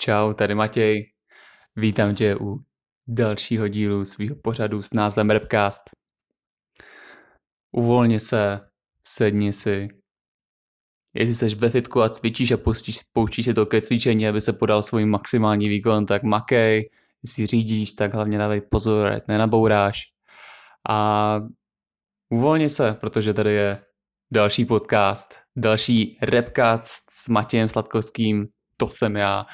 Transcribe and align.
Čau, 0.00 0.32
tady 0.32 0.54
Matěj. 0.54 1.12
Vítám 1.76 2.14
tě 2.14 2.36
u 2.36 2.58
dalšího 3.06 3.68
dílu 3.68 4.04
svého 4.04 4.36
pořadu 4.42 4.82
s 4.82 4.92
názvem 4.92 5.30
Repcast. 5.30 5.82
Uvolni 7.72 8.20
se, 8.20 8.60
sedni 9.06 9.52
si. 9.52 9.88
Jestli 11.14 11.34
jsi 11.34 11.54
ve 11.54 11.70
fitku 11.70 12.02
a 12.02 12.08
cvičíš 12.08 12.50
a 12.50 12.56
pouštíš, 12.56 12.98
pouštíš 13.12 13.44
se 13.44 13.54
to 13.54 13.66
ke 13.66 13.82
cvičení, 13.82 14.28
aby 14.28 14.40
se 14.40 14.52
podal 14.52 14.82
svůj 14.82 15.04
maximální 15.04 15.68
výkon, 15.68 16.06
tak 16.06 16.22
makej. 16.22 16.90
Jestli 17.24 17.46
řídíš, 17.46 17.92
tak 17.92 18.14
hlavně 18.14 18.38
dávej 18.38 18.60
pozor, 18.60 19.06
ať 19.06 19.28
nenabouráš. 19.28 20.02
A 20.88 21.40
uvolni 22.30 22.70
se, 22.70 22.94
protože 23.00 23.34
tady 23.34 23.52
je 23.52 23.82
další 24.32 24.64
podcast, 24.64 25.34
další 25.56 26.18
Repcast 26.22 27.10
s 27.10 27.28
Matějem 27.28 27.68
Sladkovským, 27.68 28.48
to 28.76 28.88
jsem 28.88 29.16
já, 29.16 29.46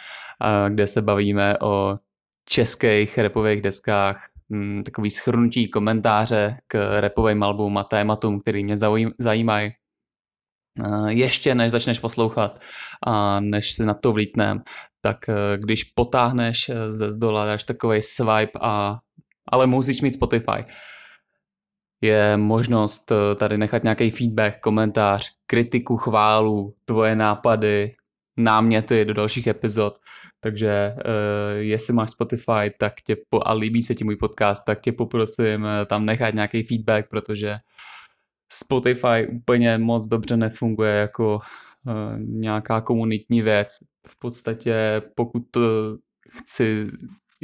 kde 0.68 0.86
se 0.86 1.02
bavíme 1.02 1.58
o 1.58 1.98
českých 2.44 3.18
repových 3.18 3.62
deskách, 3.62 4.28
mm, 4.48 4.82
takový 4.82 5.10
schrnutí 5.10 5.68
komentáře 5.68 6.56
k 6.66 7.00
repovým 7.00 7.42
albům 7.42 7.78
a 7.78 7.84
tématům, 7.84 8.40
který 8.40 8.64
mě 8.64 8.76
zajímají. 9.18 9.72
Ještě 11.08 11.54
než 11.54 11.70
začneš 11.70 11.98
poslouchat 11.98 12.60
a 13.06 13.40
než 13.40 13.72
si 13.72 13.84
na 13.84 13.94
to 13.94 14.12
vlítnem, 14.12 14.62
tak 15.00 15.28
e, 15.28 15.34
když 15.56 15.84
potáhneš 15.84 16.68
e, 16.68 16.92
ze 16.92 17.10
zdola, 17.10 17.46
dáš 17.46 17.64
takový 17.64 18.02
swipe 18.02 18.58
a 18.60 18.98
ale 19.48 19.66
musíš 19.66 20.00
mít 20.00 20.10
Spotify. 20.10 20.64
Je 22.00 22.36
možnost 22.36 23.12
e, 23.12 23.34
tady 23.34 23.58
nechat 23.58 23.82
nějaký 23.82 24.10
feedback, 24.10 24.60
komentář, 24.60 25.30
kritiku, 25.46 25.96
chválu, 25.96 26.74
tvoje 26.84 27.16
nápady, 27.16 27.94
náměty 28.36 29.04
do 29.04 29.14
dalších 29.14 29.46
epizod. 29.46 29.98
Takže 30.44 30.94
uh, 30.96 31.58
jestli 31.58 31.92
máš 31.92 32.10
Spotify 32.10 32.70
tak 32.78 33.00
tě 33.00 33.16
po, 33.28 33.40
a 33.44 33.52
líbí 33.52 33.82
se 33.82 33.94
ti 33.94 34.04
můj 34.04 34.16
podcast, 34.16 34.64
tak 34.64 34.80
tě 34.80 34.92
poprosím 34.92 35.62
uh, 35.62 35.68
tam 35.86 36.04
nechat 36.04 36.34
nějaký 36.34 36.62
feedback, 36.62 37.08
protože 37.08 37.56
Spotify 38.52 39.26
úplně 39.32 39.78
moc 39.78 40.08
dobře 40.08 40.36
nefunguje 40.36 40.92
jako 40.92 41.40
uh, 41.86 42.18
nějaká 42.18 42.80
komunitní 42.80 43.42
věc. 43.42 43.68
V 44.06 44.18
podstatě 44.18 45.02
pokud 45.14 45.42
to 45.50 45.60
chci, 46.30 46.90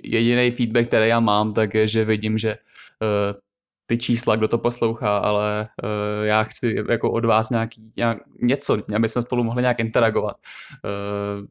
jediný 0.03 0.51
feedback, 0.51 0.87
který 0.87 1.09
já 1.09 1.21
mám, 1.21 1.55
tak 1.55 1.75
je, 1.75 1.89
že 1.89 2.05
vidím, 2.05 2.39
že 2.39 2.55
uh, 2.55 3.41
ty 3.87 3.99
čísla, 3.99 4.37
kdo 4.37 4.49
to 4.49 4.59
poslouchá, 4.59 5.19
ale 5.19 5.69
uh, 5.83 6.27
já 6.27 6.45
chci 6.45 6.77
jako 6.91 7.11
od 7.11 7.25
vás 7.25 7.51
nějaký, 7.51 7.93
nějak, 7.97 8.19
něco, 8.43 8.79
aby 8.97 9.09
jsme 9.09 9.23
spolu 9.23 9.45
mohli 9.45 9.63
nějak 9.63 9.81
interagovat. 9.81 10.37
Uh, 10.85 11.47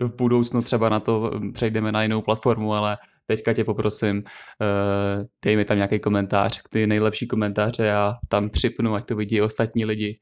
v 0.00 0.16
budoucnu 0.16 0.62
třeba 0.62 0.88
na 0.88 1.00
to 1.00 1.30
přejdeme 1.52 1.92
na 1.92 2.02
jinou 2.02 2.22
platformu, 2.22 2.74
ale 2.74 2.98
teďka 3.26 3.54
tě 3.54 3.64
poprosím, 3.64 4.16
uh, 4.16 5.24
dej 5.44 5.56
mi 5.56 5.64
tam 5.64 5.76
nějaký 5.76 5.98
komentář, 5.98 6.62
ty 6.70 6.86
nejlepší 6.86 7.26
komentáře 7.26 7.84
já 7.84 8.14
tam 8.28 8.50
připnu, 8.50 8.94
ať 8.94 9.06
to 9.06 9.16
vidí 9.16 9.42
ostatní 9.42 9.84
lidi 9.84 10.20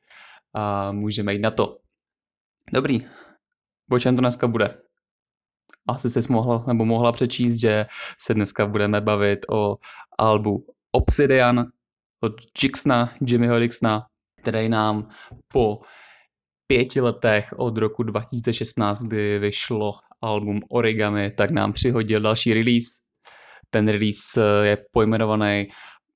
a 0.54 0.92
můžeme 0.92 1.32
jít 1.32 1.42
na 1.42 1.50
to. 1.50 1.78
Dobrý, 2.72 3.06
o 3.90 3.98
čem 3.98 4.16
to 4.16 4.20
dneska 4.20 4.46
bude? 4.46 4.78
Asi 5.88 6.10
jsi 6.10 6.32
mohla, 6.32 6.64
nebo 6.66 6.84
mohla 6.84 7.12
přečíst, 7.12 7.60
že 7.60 7.86
se 8.18 8.34
dneska 8.34 8.66
budeme 8.66 9.00
bavit 9.00 9.38
o 9.50 9.76
albu 10.18 10.66
Obsidian 10.92 11.66
od 12.22 12.32
Jixna, 12.62 13.12
Jimmyho 13.26 13.58
Dixna, 13.60 14.06
který 14.42 14.68
nám 14.68 15.08
po 15.52 15.80
pěti 16.66 17.00
letech 17.00 17.54
od 17.56 17.78
roku 17.78 18.02
2016, 18.02 19.02
kdy 19.02 19.38
vyšlo 19.38 19.92
album 20.22 20.60
Origami, 20.70 21.30
tak 21.30 21.50
nám 21.50 21.72
přihodil 21.72 22.20
další 22.20 22.54
release. 22.54 22.88
Ten 23.70 23.88
release 23.88 24.40
eh, 24.40 24.66
je 24.66 24.78
pojmenovaný 24.92 25.68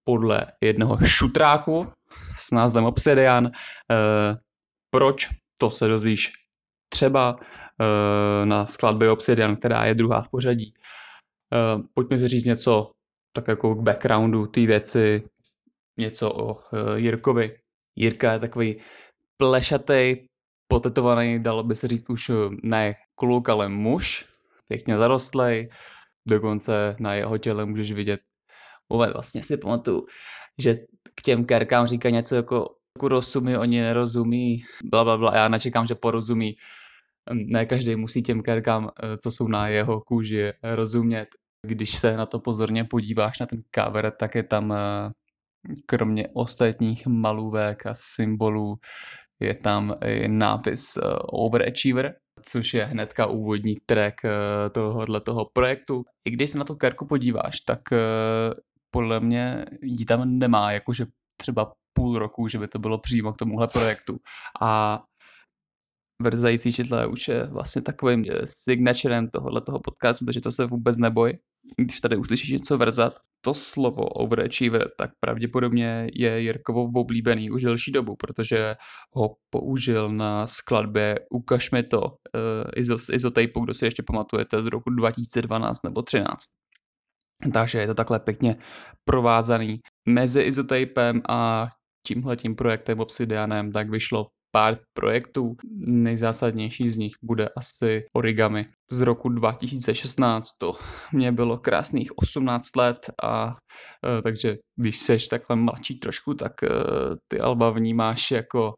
podle 0.09 0.47
jednoho 0.61 0.99
šutráku 1.07 1.87
s 2.39 2.51
názvem 2.51 2.85
Obsidian. 2.85 3.47
E, 3.47 3.51
proč? 4.91 5.29
To 5.61 5.71
se 5.71 5.89
dozvíš 5.89 6.33
třeba 6.93 7.37
e, 7.41 8.47
na 8.47 8.67
skladbě 8.67 9.11
Obsidian, 9.11 9.57
která 9.57 9.85
je 9.85 9.95
druhá 9.95 10.23
v 10.23 10.29
pořadí. 10.29 10.73
Pojďme 11.95 12.19
si 12.19 12.29
říct 12.29 12.45
něco 12.45 12.91
tak 13.33 13.49
jako 13.49 13.75
k 13.75 13.83
backgroundu 13.83 14.47
té 14.47 14.67
věci, 14.67 15.23
něco 15.99 16.31
o 16.31 16.61
Jirkovi. 16.95 17.59
Jirka 17.97 18.33
je 18.33 18.39
takový 18.39 18.81
plešatý, 19.37 20.28
potetovaný, 20.69 21.43
dalo 21.43 21.63
by 21.63 21.75
se 21.75 21.89
říct 21.89 22.11
už 22.11 22.31
ne 22.63 22.95
kluk, 23.15 23.49
ale 23.49 23.69
muž, 23.69 24.27
pěkně 24.69 24.97
zarostlej, 24.97 25.69
dokonce 26.29 26.97
na 27.01 27.15
jeho 27.15 27.39
těle 27.39 27.65
můžeš 27.65 27.93
vidět, 27.93 28.21
Ove, 28.89 29.13
vlastně 29.13 29.43
si 29.43 29.57
pamatuju, 29.57 30.07
že 30.59 30.79
k 31.15 31.23
těm 31.23 31.45
kerkám 31.45 31.87
říká 31.87 32.11
něco 32.11 32.35
jako, 32.35 32.75
rozumí, 33.03 33.57
oni 33.57 33.81
nerozumí, 33.81 34.65
bla, 34.85 35.05
bla, 35.05 35.17
bla, 35.19 35.37
já 35.37 35.49
nečekám, 35.49 35.87
že 35.87 35.95
porozumí. 35.95 36.57
Ne 37.33 37.67
každý 37.67 37.97
musí 37.97 38.23
těm 38.23 38.43
kerkám, 38.43 38.91
eh, 39.03 39.17
co 39.19 39.31
jsou 39.31 39.49
na 39.49 39.69
jeho 39.69 40.01
kůži, 40.01 40.53
rozumět. 40.63 41.29
Když 41.67 41.99
se 41.99 42.17
na 42.17 42.27
to 42.27 42.41
pozorně 42.41 42.85
podíváš 42.85 43.39
na 43.39 43.47
ten 43.47 43.63
cover, 43.75 44.13
tak 44.19 44.35
je 44.35 44.43
tam 44.43 44.73
eh, 44.73 45.11
kromě 45.87 46.29
ostatních 46.35 47.07
malůvek 47.07 47.87
a 47.87 47.95
symbolů 47.95 48.77
je 49.41 49.55
tam 49.55 49.95
i 50.05 50.29
nápis 50.29 50.97
eh, 50.97 51.01
Overachiever, 51.19 52.15
což 52.43 52.75
je 52.75 52.85
hnedka 52.85 53.27
úvodní 53.27 53.77
track 53.87 54.25
eh, 54.25 54.31
tohohle 54.71 55.21
toho 55.21 55.51
projektu. 55.55 56.05
I 56.29 56.31
když 56.31 56.51
se 56.51 56.59
na 56.59 56.65
tu 56.65 56.75
kerku 56.75 57.07
podíváš, 57.07 57.61
tak 57.61 57.81
podle 58.91 59.21
mě 59.21 59.65
ji 59.83 60.05
tam 60.05 60.39
nemá, 60.39 60.73
jakože 60.73 61.07
třeba 61.41 61.73
půl 61.93 62.19
roku, 62.19 62.49
že 62.49 62.59
by 62.59 62.69
to 62.69 62.79
bylo 62.79 62.99
přímo 62.99 63.33
k 63.33 63.37
tomuhle 63.37 63.69
projektu. 63.69 64.17
A 64.61 65.03
vrzající 66.23 66.73
čidle 66.73 67.07
už 67.07 67.29
je 67.29 67.47
vlastně 67.47 67.83
takovým 67.83 68.25
signaturem 68.45 69.29
tohohle 69.29 69.61
toho 69.61 69.81
podcastu, 69.81 70.25
takže 70.25 70.41
to 70.41 70.53
se 70.53 70.67
vůbec 70.67 70.99
neboj 70.99 71.39
když 71.81 72.01
tady 72.01 72.17
uslyšíš 72.17 72.51
něco 72.51 72.79
vrzat, 72.79 73.19
to 73.41 73.55
slovo 73.55 74.05
overachiever, 74.05 74.91
tak 74.99 75.11
pravděpodobně 75.21 76.07
je 76.15 76.41
Jirkovo 76.41 76.91
oblíbený 76.95 77.51
už 77.51 77.63
delší 77.63 77.93
dobu, 77.93 78.17
protože 78.17 78.75
ho 79.13 79.35
použil 79.51 80.09
na 80.09 80.47
skladbě 80.47 81.19
Ukaž 81.31 81.71
mi 81.71 81.83
to 81.83 82.01
uh, 82.01 82.99
z 82.99 83.11
Izotape, 83.13 83.61
kdo 83.65 83.75
si 83.75 83.85
ještě 83.85 84.03
pamatujete, 84.03 84.63
z 84.63 84.67
roku 84.67 84.91
2012 84.91 85.83
nebo 85.83 86.03
13. 86.03 86.29
Takže 87.53 87.79
je 87.79 87.87
to 87.87 87.95
takhle 87.95 88.21
pěkně 88.21 88.57
provázaný 89.05 89.79
mezi 90.09 90.41
Izotapem 90.41 91.23
a 91.29 91.69
tímhletím 92.07 92.57
projektem 92.57 93.01
Obsidianem, 93.01 93.73
tak 93.73 93.91
vyšlo 93.91 94.27
pár 94.51 94.79
projektů. 94.93 95.57
Nejzásadnější 95.87 96.91
z 96.91 96.97
nich 96.97 97.15
bude 97.23 97.49
asi 97.57 98.05
Origami 98.13 98.67
z 98.91 99.01
roku 99.01 99.29
2016. 99.29 100.49
To 100.59 100.73
mě 101.13 101.33
bylo 101.33 101.59
krásných 101.59 102.19
18 102.19 102.77
let 102.77 103.11
a 103.23 103.57
e, 104.19 104.23
takže 104.23 104.57
když 104.77 104.99
seš 104.99 105.29
takhle 105.29 105.57
mladší 105.57 105.99
trošku, 105.99 106.35
tak 106.35 106.63
e, 106.63 106.69
ty 107.29 107.41
alba 107.41 107.71
vnímáš 107.71 108.31
jako 108.31 108.75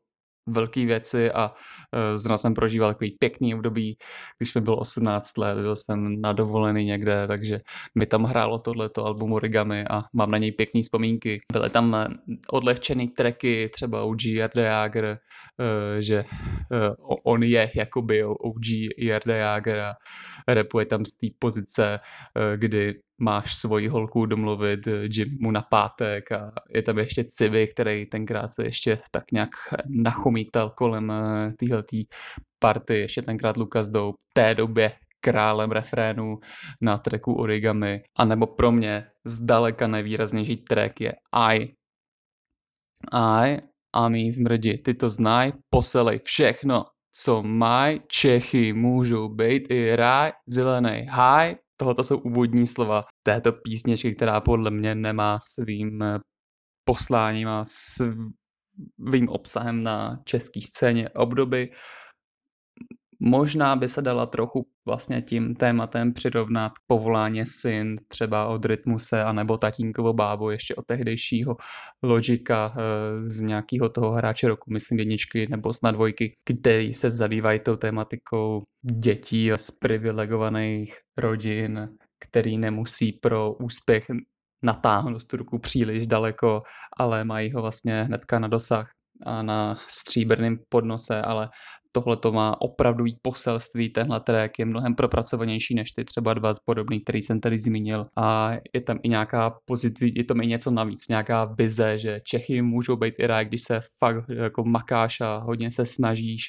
velké 0.47 0.87
věci 0.87 1.31
a 1.31 1.51
uh, 1.51 2.17
zrovna 2.17 2.37
jsem 2.37 2.55
prožíval 2.55 2.91
takový 2.91 3.17
pěkný 3.19 3.55
období, 3.55 3.97
když 4.39 4.55
mi 4.55 4.61
bylo 4.61 4.77
18 4.77 5.39
let, 5.39 5.59
byl 5.59 5.77
jsem 5.77 6.21
na 6.21 6.33
dovolený 6.33 6.85
někde, 6.85 7.27
takže 7.29 7.61
mi 7.99 8.07
tam 8.07 8.25
hrálo 8.25 8.59
tohleto 8.59 9.05
album 9.05 9.33
Origami 9.33 9.85
a 9.91 10.03
mám 10.13 10.31
na 10.31 10.39
něj 10.39 10.53
pěkný 10.53 10.83
vzpomínky. 10.83 11.41
Byly 11.53 11.71
tam 11.71 11.95
eh, 11.95 12.07
odlehčený 12.51 13.09
tracky, 13.09 13.71
třeba 13.75 14.03
OG 14.03 14.25
Jarde 14.25 14.63
Jager, 14.63 15.05
uh, 15.05 16.01
že 16.01 16.25
on 17.25 17.43
je 17.43 17.71
jakoby 17.75 18.25
OG 18.25 18.67
Jarde 18.99 19.37
Jager 19.37 19.81
a 19.81 19.95
repuje 20.49 20.87
tam 20.87 21.05
z 21.05 21.19
té 21.19 21.27
pozice, 21.39 22.01
kdy 22.57 22.95
máš 23.21 23.55
svoji 23.55 23.89
holku 23.89 24.27
domluvit 24.27 24.81
Jimu 25.03 25.51
na 25.51 25.63
pátek 25.63 26.33
a 26.33 26.53
je 26.75 26.83
tam 26.83 26.99
ještě 26.99 27.25
Civi, 27.25 27.69
který 27.69 28.07
tenkrát 28.07 28.53
se 28.53 28.65
ještě 28.65 28.99
tak 29.11 29.33
nějak 29.33 29.51
nachomítal 29.89 30.71
kolem 30.71 31.11
eh, 31.11 31.53
téhletý 31.59 32.05
party, 32.59 32.99
ještě 32.99 33.23
tenkrát 33.23 33.57
Lucas 33.57 33.91
Dope, 33.91 34.19
v 34.31 34.35
té 34.35 34.55
době 34.55 34.93
králem 35.21 35.71
refrénu 35.71 36.39
na 36.83 36.99
tracku 36.99 37.35
Origami, 37.35 38.03
a 38.17 38.25
nebo 38.25 38.47
pro 38.47 38.73
mě 38.73 39.07
zdaleka 39.25 39.87
nejvýraznější 39.87 40.57
track 40.57 41.01
je 41.01 41.13
I. 41.33 41.75
I 43.13 43.59
a 43.93 44.09
mý 44.09 44.33
zmrdi, 44.33 44.79
ty 44.79 44.95
to 44.95 45.11
znají, 45.11 45.53
poselej 45.71 46.21
všechno, 46.25 46.85
co 47.13 47.43
mají, 47.43 48.01
Čechy 48.09 48.73
můžou 48.73 49.29
být 49.29 49.71
i 49.71 49.97
ráj, 49.97 50.33
zelený 50.47 51.07
haj, 51.11 51.57
tohoto 51.81 52.05
jsou 52.05 52.19
úvodní 52.19 52.67
slova 52.67 53.05
této 53.23 53.53
písničky, 53.53 54.15
která 54.15 54.41
podle 54.41 54.71
mě 54.71 54.95
nemá 54.95 55.39
svým 55.41 56.03
eh, 56.03 56.19
posláním 56.85 57.49
a 57.49 57.65
svým 57.69 59.29
obsahem 59.29 59.83
na 59.83 60.19
české 60.25 60.61
scéně 60.61 61.09
obdoby. 61.09 61.71
Možná 63.23 63.77
by 63.77 63.89
se 63.89 64.03
dala 64.03 64.27
trochu 64.27 64.67
vlastně 64.87 65.23
tím 65.23 65.55
tématem 65.55 66.13
přirovnat 66.13 66.73
povolání 66.87 67.47
syn 67.47 67.97
třeba 68.09 68.47
od 68.47 68.65
Rytmuse 68.65 69.25
anebo 69.25 69.59
tatínkovo 69.59 70.13
bábo 70.13 70.51
ještě 70.51 70.75
od 70.75 70.87
tehdejšího 70.87 71.57
logika 72.03 72.75
eh, 72.77 73.23
z 73.23 73.41
nějakého 73.41 73.89
toho 73.89 74.13
hráče 74.13 74.49
roku, 74.49 74.71
myslím 74.73 74.99
jedničky 74.99 75.47
nebo 75.51 75.73
snad 75.73 75.91
dvojky, 75.91 76.37
který 76.45 76.95
se 76.95 77.11
zabývají 77.11 77.61
tou 77.61 77.77
tématikou 77.77 78.63
dětí 78.83 79.51
z 79.57 79.71
privilegovaných 79.71 80.99
rodin, 81.17 81.89
který 82.21 82.59
nemusí 82.59 83.13
pro 83.13 83.53
úspěch 83.53 84.07
natáhnout 84.63 85.25
tu 85.25 85.37
ruku 85.37 85.59
příliš 85.59 86.07
daleko, 86.07 86.63
ale 86.97 87.25
mají 87.25 87.53
ho 87.53 87.63
vlastně 87.63 88.03
hnedka 88.03 88.39
na 88.39 88.49
dosah 88.49 88.91
a 89.27 89.43
na 89.43 89.79
stříbrném 89.89 90.59
podnose, 90.69 91.23
ale 91.23 91.49
tohle 91.93 92.17
to 92.17 92.33
má 92.33 92.61
opravdový 92.61 93.19
poselství, 93.23 93.89
tenhle 93.89 94.21
track 94.21 94.59
je 94.59 94.65
mnohem 94.65 94.95
propracovanější 94.95 95.75
než 95.75 95.91
ty 95.91 96.05
třeba 96.05 96.35
dva 96.35 96.53
podobný, 96.65 97.01
který 97.01 97.23
jsem 97.23 97.41
tady 97.41 97.59
zmínil. 97.59 98.07
A 98.17 98.53
je 98.75 98.81
tam 98.81 98.99
i 99.03 99.09
nějaká 99.09 99.59
pozitiv, 99.65 100.13
je 100.17 100.25
tam 100.25 100.41
i 100.41 100.47
něco 100.47 100.71
navíc, 100.71 101.09
nějaká 101.09 101.45
vize, 101.45 101.99
že 101.99 102.21
Čechy 102.25 102.63
můžou 102.63 102.97
být 102.97 103.15
i 103.19 103.27
rád, 103.27 103.43
když 103.43 103.63
se 103.63 103.81
fakt 103.99 104.25
jako 104.29 104.65
makáš 104.65 105.21
a 105.21 105.37
hodně 105.37 105.73
se 105.73 105.87
snažíš, 105.87 106.43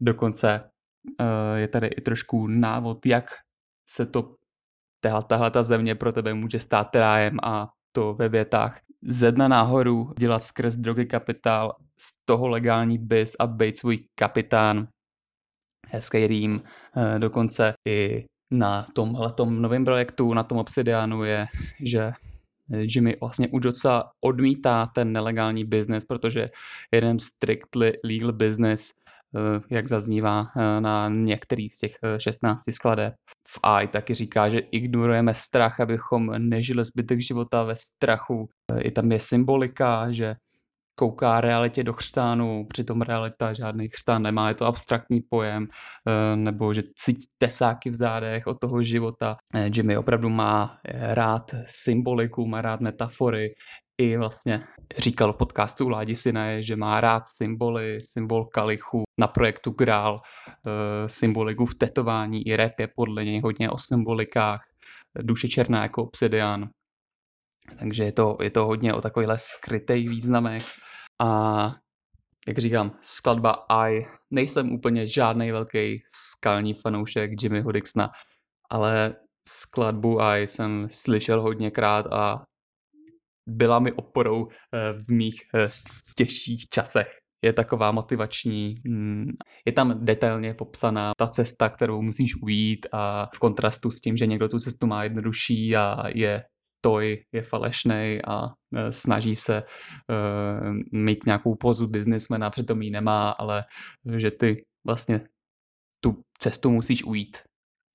dokonce 0.00 0.60
uh, 1.20 1.56
je 1.56 1.68
tady 1.68 1.86
i 1.86 2.00
trošku 2.00 2.46
návod, 2.46 3.06
jak 3.06 3.24
se 3.90 4.06
to 4.06 4.34
tahle 5.28 5.50
ta 5.50 5.62
země 5.62 5.94
pro 5.94 6.12
tebe 6.12 6.34
může 6.34 6.58
stát 6.58 6.96
rájem 6.96 7.36
a 7.42 7.68
to 7.96 8.14
ve 8.14 8.28
větách 8.28 8.80
ze 9.02 9.32
dna 9.32 9.48
nahoru 9.48 10.12
dělat 10.18 10.42
skrz 10.42 10.76
drogy 10.76 11.06
kapitál, 11.06 11.76
z 12.00 12.24
toho 12.24 12.48
legální 12.48 12.98
biz 12.98 13.36
a 13.38 13.46
být 13.46 13.78
svůj 13.78 13.98
kapitán. 14.14 14.88
Hezký 15.88 16.26
rým, 16.26 16.60
eh, 16.96 17.18
dokonce 17.18 17.74
i 17.88 18.24
na 18.52 18.86
tomhle 18.94 19.34
novém 19.48 19.84
projektu, 19.84 20.34
na 20.34 20.42
tom 20.42 20.58
Obsidianu 20.58 21.24
je, 21.24 21.46
že 21.80 22.12
Jimmy 22.68 23.16
vlastně 23.20 23.48
už 23.48 23.62
docela 23.62 24.10
odmítá 24.24 24.86
ten 24.86 25.12
nelegální 25.12 25.64
business, 25.64 26.04
protože 26.04 26.50
jeden 26.92 27.18
strictly 27.18 27.92
legal 28.04 28.32
business, 28.32 28.92
eh, 29.36 29.60
jak 29.70 29.88
zaznívá 29.88 30.46
eh, 30.56 30.80
na 30.80 31.08
některý 31.08 31.70
z 31.70 31.78
těch 31.78 31.96
16 32.18 32.72
skladeb, 32.72 33.14
v 33.46 33.58
AI 33.62 33.86
taky 33.86 34.14
říká, 34.14 34.48
že 34.48 34.58
ignorujeme 34.58 35.34
strach, 35.34 35.80
abychom 35.80 36.32
nežili 36.38 36.84
zbytek 36.84 37.20
života 37.20 37.64
ve 37.64 37.76
strachu. 37.76 38.48
I 38.80 38.90
tam 38.90 39.12
je 39.12 39.20
symbolika, 39.20 40.12
že 40.12 40.36
kouká 40.98 41.40
realitě 41.40 41.84
do 41.84 41.92
chřtánu, 41.92 42.66
přitom 42.68 43.02
realita 43.02 43.52
žádný 43.52 43.88
chřtán 43.88 44.22
nemá, 44.22 44.48
je 44.48 44.54
to 44.54 44.66
abstraktní 44.66 45.20
pojem, 45.20 45.68
eh, 46.06 46.36
nebo 46.36 46.74
že 46.74 46.82
cítí 46.96 47.26
tesáky 47.38 47.90
v 47.90 47.94
zádech 47.94 48.46
od 48.46 48.60
toho 48.60 48.82
života. 48.82 49.36
Eh, 49.54 49.70
Jimmy 49.74 49.96
opravdu 49.96 50.28
má 50.28 50.78
rád 50.92 51.54
symboliku, 51.66 52.46
má 52.46 52.62
rád 52.62 52.80
metafory, 52.80 53.54
i 53.98 54.16
vlastně 54.16 54.66
říkal 54.98 55.32
v 55.32 55.36
podcastu 55.36 55.88
Ládi 55.88 56.14
Sinaje, 56.14 56.62
že 56.62 56.76
má 56.76 57.00
rád 57.00 57.22
symboly, 57.26 57.98
symbol 58.00 58.44
kalichu. 58.44 59.02
Na 59.20 59.26
projektu 59.26 59.70
Grál, 59.70 60.20
eh, 60.48 61.08
symboliku 61.08 61.66
v 61.66 61.74
tetování, 61.74 62.46
i 62.48 62.56
rap 62.56 62.80
je 62.80 62.88
podle 62.96 63.24
něj 63.24 63.40
hodně 63.40 63.70
o 63.70 63.78
symbolikách, 63.78 64.60
duše 65.22 65.48
černá 65.48 65.82
jako 65.82 66.02
obsidian, 66.02 66.68
takže 67.78 68.04
je 68.04 68.12
to, 68.12 68.38
je 68.42 68.50
to 68.50 68.66
hodně 68.66 68.94
o 68.94 69.00
takovýchhle 69.00 69.38
skrytých 69.38 70.08
významech. 70.08 70.66
A 71.22 71.74
jak 72.48 72.58
říkám, 72.58 72.98
skladba 73.02 73.66
I, 73.68 74.06
nejsem 74.30 74.72
úplně 74.72 75.06
žádný 75.06 75.50
velký 75.50 76.02
skalní 76.06 76.74
fanoušek 76.74 77.42
Jimmyho 77.42 77.72
Dixona, 77.72 78.10
ale 78.70 79.16
skladbu 79.48 80.20
I 80.20 80.46
jsem 80.46 80.88
slyšel 80.90 81.42
hodněkrát 81.42 82.06
a 82.12 82.44
byla 83.48 83.78
mi 83.78 83.92
oporou 83.92 84.48
eh, 84.48 84.92
v 84.92 85.08
mých 85.08 85.40
eh, 85.54 85.68
těžších 86.16 86.68
časech. 86.68 87.16
Je 87.44 87.52
taková 87.52 87.92
motivační, 87.92 88.74
mm, 88.88 89.26
je 89.66 89.72
tam 89.72 90.04
detailně 90.04 90.54
popsaná 90.54 91.12
ta 91.18 91.28
cesta, 91.28 91.68
kterou 91.68 92.02
musíš 92.02 92.42
ujít 92.42 92.86
a 92.92 93.28
v 93.34 93.38
kontrastu 93.38 93.90
s 93.90 94.00
tím, 94.00 94.16
že 94.16 94.26
někdo 94.26 94.48
tu 94.48 94.58
cestu 94.58 94.86
má 94.86 95.04
jednodušší 95.04 95.76
a 95.76 96.02
je 96.14 96.44
toj, 96.80 97.24
je 97.32 97.42
falešný 97.42 98.18
a 98.26 98.46
e, 98.74 98.92
snaží 98.92 99.36
se 99.36 99.62
mít 100.92 101.26
nějakou 101.26 101.54
pozu 101.54 101.86
biznismena, 101.86 102.50
přitom 102.50 102.82
ji 102.82 102.90
nemá, 102.90 103.30
ale 103.30 103.64
že 104.16 104.30
ty 104.30 104.56
vlastně 104.86 105.20
tu 106.00 106.22
cestu 106.38 106.70
musíš 106.70 107.04
ujít, 107.04 107.38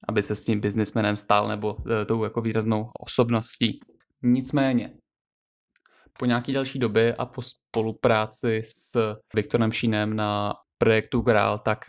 aby 0.10 0.24
se 0.24 0.36
s 0.36 0.44
tím 0.44 0.60
biznismenem 0.60 1.18
stál 1.18 1.46
nebo 1.46 1.78
tou 2.08 2.24
jako 2.24 2.42
výraznou 2.42 2.90
osobností. 3.00 3.80
Nicméně, 4.24 4.94
po 6.20 6.26
nějaký 6.26 6.54
další 6.54 6.80
době 6.80 7.16
a 7.16 7.26
po 7.26 7.42
spolupráci 7.42 8.62
s 8.66 9.16
Viktorem 9.36 9.72
Šínem 9.72 10.16
na 10.16 10.54
projektu 10.78 11.22
Grál, 11.22 11.60
tak 11.60 11.86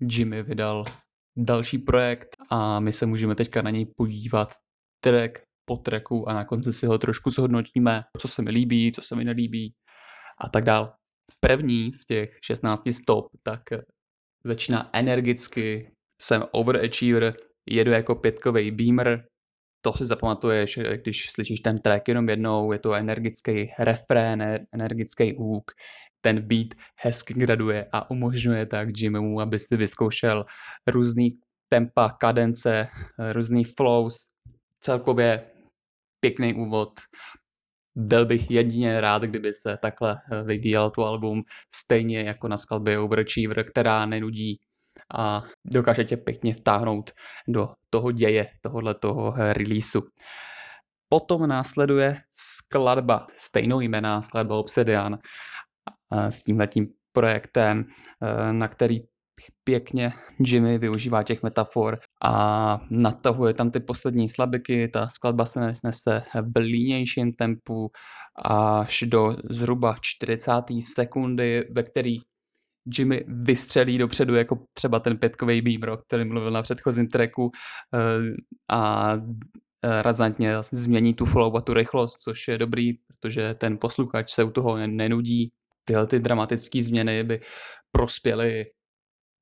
Jimmy 0.00 0.42
vydal 0.42 0.84
další 1.36 1.78
projekt 1.78 2.36
a 2.50 2.80
my 2.80 2.92
se 2.92 3.06
můžeme 3.06 3.34
teďka 3.34 3.62
na 3.62 3.70
něj 3.70 3.86
podívat 3.96 4.54
track 5.04 5.42
po 5.64 5.76
tracku 5.76 6.28
a 6.28 6.34
na 6.34 6.44
konci 6.44 6.72
si 6.72 6.86
ho 6.86 6.98
trošku 6.98 7.30
zhodnotíme, 7.30 8.02
co 8.20 8.28
se 8.28 8.42
mi 8.42 8.50
líbí, 8.50 8.92
co 8.92 9.02
se 9.02 9.16
mi 9.16 9.24
nelíbí 9.24 9.74
a 10.40 10.48
tak 10.48 10.64
dál. 10.64 10.94
První 11.40 11.92
z 11.92 12.06
těch 12.06 12.30
16 12.44 12.82
stop, 12.92 13.26
tak 13.42 13.62
začíná 14.44 14.90
energicky, 14.92 15.92
jsem 16.22 16.44
overachiever, 16.52 17.34
jedu 17.70 17.90
jako 17.90 18.14
pětkový 18.14 18.70
beamer, 18.70 19.24
to 19.84 19.92
si 19.92 20.04
zapamatuješ, 20.04 20.78
když 21.02 21.30
slyšíš 21.30 21.60
ten 21.60 21.78
track 21.78 22.08
jenom 22.08 22.28
jednou, 22.28 22.72
je 22.72 22.78
to 22.78 22.94
energický 22.94 23.70
refrén, 23.78 24.66
energický 24.72 25.36
hook, 25.38 25.70
ten 26.20 26.40
beat 26.40 26.68
hezky 26.96 27.34
graduje 27.34 27.88
a 27.92 28.10
umožňuje 28.10 28.66
tak 28.66 28.88
Jimmymu, 28.96 29.40
aby 29.40 29.58
si 29.58 29.76
vyzkoušel 29.76 30.44
různý 30.86 31.38
tempa, 31.68 32.10
kadence, 32.20 32.88
různý 33.32 33.64
flows, 33.64 34.14
celkově 34.80 35.46
pěkný 36.20 36.54
úvod. 36.54 37.00
Byl 37.96 38.26
bych 38.26 38.50
jedině 38.50 39.00
rád, 39.00 39.22
kdyby 39.22 39.52
se 39.52 39.76
takhle 39.82 40.16
vyvíjel 40.44 40.90
tu 40.90 41.04
album 41.04 41.42
stejně 41.74 42.20
jako 42.20 42.48
na 42.48 42.56
skladbě 42.56 42.98
Overachiever, 42.98 43.64
která 43.70 44.06
nenudí 44.06 44.60
a 45.14 45.42
dokáže 45.64 46.04
tě 46.04 46.16
pěkně 46.16 46.54
vtáhnout 46.54 47.10
do 47.48 47.68
toho 47.90 48.12
děje, 48.12 48.46
tohohle 48.60 48.94
toho 48.94 49.34
releaseu. 49.36 50.02
Potom 51.08 51.46
následuje 51.46 52.20
skladba 52.30 53.26
stejnou 53.36 53.80
jména, 53.80 54.22
skladba 54.22 54.56
Obsidian 54.56 55.18
s 56.10 56.42
tímhletím 56.42 56.88
projektem, 57.12 57.84
na 58.52 58.68
který 58.68 59.00
pěkně 59.64 60.12
Jimmy 60.38 60.78
využívá 60.78 61.22
těch 61.22 61.42
metafor 61.42 61.98
a 62.22 62.80
natahuje 62.90 63.54
tam 63.54 63.70
ty 63.70 63.80
poslední 63.80 64.28
slabiky, 64.28 64.88
ta 64.88 65.08
skladba 65.08 65.46
se 65.46 65.74
nese 65.84 66.22
v 66.54 66.58
línějším 66.58 67.32
tempu 67.32 67.90
až 68.44 69.04
do 69.06 69.36
zhruba 69.50 69.96
40. 70.00 70.50
sekundy, 70.94 71.68
ve 71.70 71.82
který 71.82 72.18
Jimmy 72.98 73.24
vystřelí 73.28 73.98
dopředu, 73.98 74.34
jako 74.34 74.58
třeba 74.72 75.00
ten 75.00 75.18
pětkový 75.18 75.60
beam, 75.62 75.92
o 75.92 75.96
který 75.96 76.24
mluvil 76.24 76.50
na 76.50 76.62
předchozím 76.62 77.08
tracku 77.08 77.50
eh, 77.94 78.34
a 78.68 79.12
eh, 79.84 80.02
razantně 80.02 80.52
vlastně 80.52 80.78
změní 80.78 81.14
tu 81.14 81.24
flow 81.24 81.56
a 81.56 81.60
tu 81.60 81.74
rychlost, 81.74 82.16
což 82.20 82.48
je 82.48 82.58
dobrý, 82.58 82.92
protože 82.92 83.54
ten 83.54 83.78
posluchač 83.78 84.32
se 84.32 84.44
u 84.44 84.50
toho 84.50 84.86
nenudí. 84.86 85.52
Tyhle 85.84 86.06
ty 86.06 86.18
dramatické 86.18 86.82
změny 86.82 87.24
by 87.24 87.40
prospěly 87.90 88.64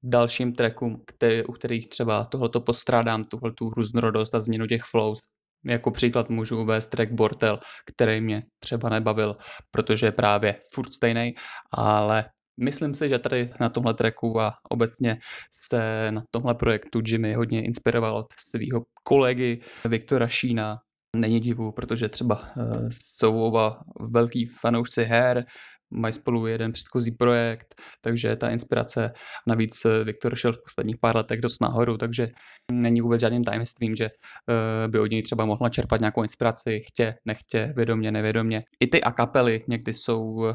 dalším 0.02 0.52
trackům, 0.52 1.02
který, 1.06 1.44
u 1.44 1.52
kterých 1.52 1.88
třeba 1.88 2.24
tohleto 2.24 2.60
postrádám, 2.60 3.24
tuhle 3.24 3.52
tu 3.52 3.70
různorodost 3.70 4.34
a 4.34 4.40
změnu 4.40 4.66
těch 4.66 4.82
flows. 4.82 5.18
Jako 5.64 5.90
příklad 5.90 6.30
můžu 6.30 6.60
uvést 6.60 6.86
track 6.86 7.12
Bortel, 7.12 7.60
který 7.86 8.20
mě 8.20 8.42
třeba 8.58 8.88
nebavil, 8.88 9.36
protože 9.70 10.06
je 10.06 10.12
právě 10.12 10.60
furt 10.72 10.92
stejný, 10.92 11.34
ale 11.72 12.24
myslím 12.60 12.94
si, 12.94 13.08
že 13.08 13.18
tady 13.18 13.50
na 13.60 13.68
tomhle 13.68 13.94
tracku 13.94 14.40
a 14.40 14.54
obecně 14.70 15.18
se 15.52 16.12
na 16.12 16.22
tomhle 16.30 16.54
projektu 16.54 17.00
Jimmy 17.06 17.34
hodně 17.34 17.64
inspiroval 17.64 18.16
od 18.16 18.26
svého 18.38 18.84
kolegy 19.04 19.60
Viktora 19.84 20.28
Šína, 20.28 20.78
Není 21.16 21.40
divu, 21.40 21.72
protože 21.72 22.08
třeba 22.08 22.56
uh, 22.56 22.88
jsou 22.90 23.42
oba 23.42 23.80
velký 24.00 24.46
fanoušci 24.46 25.04
her, 25.04 25.44
mají 25.92 26.12
spolu 26.12 26.46
jeden 26.46 26.72
předchozí 26.72 27.10
projekt, 27.10 27.74
takže 28.00 28.36
ta 28.36 28.50
inspirace, 28.50 29.12
navíc 29.46 29.84
eh, 29.84 30.04
Viktor 30.04 30.36
šel 30.36 30.52
v 30.52 30.62
posledních 30.64 30.96
pár 31.00 31.16
letech 31.16 31.40
dost 31.40 31.60
nahoru, 31.60 31.96
takže 31.96 32.28
není 32.72 33.00
vůbec 33.00 33.20
žádným 33.20 33.44
tajemstvím, 33.44 33.96
že 33.96 34.04
uh, 34.04 34.90
by 34.90 34.98
od 34.98 35.10
něj 35.10 35.22
třeba 35.22 35.44
mohla 35.44 35.68
čerpat 35.68 36.00
nějakou 36.00 36.22
inspiraci, 36.22 36.80
chtě, 36.86 37.14
nechtě, 37.24 37.72
vědomě, 37.76 38.12
nevědomě. 38.12 38.62
I 38.80 38.86
ty 38.86 39.02
akapely 39.02 39.64
někdy 39.68 39.92
jsou 39.94 40.52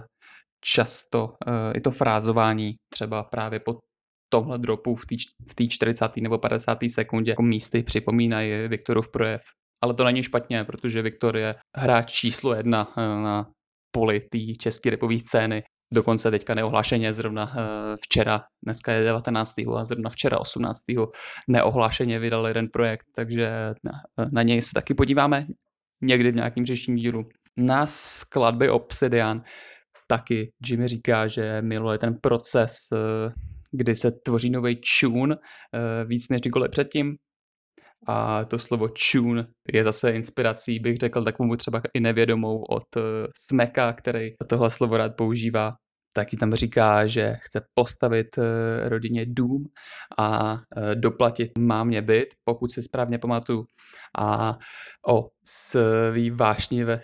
často, 0.65 1.23
uh, 1.25 1.53
i 1.75 1.81
to 1.81 1.91
frázování 1.91 2.75
třeba 2.93 3.23
právě 3.23 3.59
pod 3.59 3.77
tomhle 4.29 4.57
dropu 4.57 4.95
v 4.95 5.55
té 5.55 5.67
40. 5.67 6.17
nebo 6.17 6.37
50. 6.37 6.77
sekundě 6.87 7.31
jako 7.31 7.43
místy 7.43 7.83
připomínají 7.83 8.67
Viktorův 8.67 9.11
projev. 9.11 9.41
Ale 9.81 9.93
to 9.93 10.03
není 10.03 10.23
špatně, 10.23 10.63
protože 10.63 11.01
Viktor 11.01 11.37
je 11.37 11.55
hráč 11.77 12.11
číslo 12.11 12.55
jedna 12.55 12.93
eh, 12.97 13.01
na 13.01 13.47
poli 13.91 14.19
té 14.19 14.39
české 14.59 14.89
repové 14.89 15.19
scény. 15.19 15.63
Dokonce 15.93 16.31
teďka 16.31 16.55
neohlášeně 16.55 17.13
zrovna 17.13 17.53
eh, 17.57 17.95
včera, 18.01 18.43
dneska 18.65 18.91
je 18.91 19.03
19. 19.03 19.53
a 19.77 19.85
zrovna 19.85 20.09
včera 20.09 20.39
18. 20.39 20.79
neohlášeně 21.47 22.19
vydal 22.19 22.47
jeden 22.47 22.67
projekt, 22.73 23.05
takže 23.15 23.73
na, 24.31 24.43
něj 24.43 24.61
se 24.61 24.69
taky 24.73 24.93
podíváme 24.93 25.47
někdy 26.01 26.31
v 26.31 26.35
nějakým 26.35 26.65
řeším 26.65 26.95
dílu. 26.95 27.29
Na 27.57 27.85
skladby 27.87 28.69
Obsidian 28.69 29.43
taky 30.07 30.51
Jimmy 30.67 30.87
říká, 30.87 31.27
že 31.27 31.61
miluje 31.61 31.97
ten 31.97 32.15
proces, 32.21 32.75
eh, 32.93 33.31
kdy 33.71 33.95
se 33.95 34.11
tvoří 34.11 34.49
nový 34.49 34.81
tune 35.01 35.35
eh, 35.35 36.05
víc 36.05 36.29
než 36.29 36.41
kdykoliv 36.41 36.71
předtím. 36.71 37.15
A 38.07 38.45
to 38.45 38.59
slovo 38.59 38.87
tune 39.11 39.47
je 39.73 39.83
zase 39.83 40.11
inspirací, 40.11 40.79
bych 40.79 40.97
řekl, 40.97 41.23
takovou 41.23 41.55
třeba 41.55 41.81
i 41.93 41.99
nevědomou 41.99 42.61
od 42.61 42.97
eh, 42.97 43.01
Smeka, 43.35 43.93
který 43.93 44.29
tohle 44.47 44.71
slovo 44.71 44.97
rád 44.97 45.11
používá. 45.17 45.73
Taky 46.13 46.37
tam 46.37 46.53
říká, 46.53 47.07
že 47.07 47.35
chce 47.41 47.61
postavit 47.73 48.27
rodině 48.87 49.25
dům 49.25 49.63
a 50.19 50.57
doplatit 50.93 51.51
mámě 51.57 52.01
byt, 52.01 52.27
pokud 52.43 52.71
si 52.71 52.83
správně 52.83 53.19
pamatuju. 53.19 53.65
A 54.19 54.57
o 55.07 55.27
svý 55.45 56.31
vášni 56.31 56.83
ve, 56.83 56.99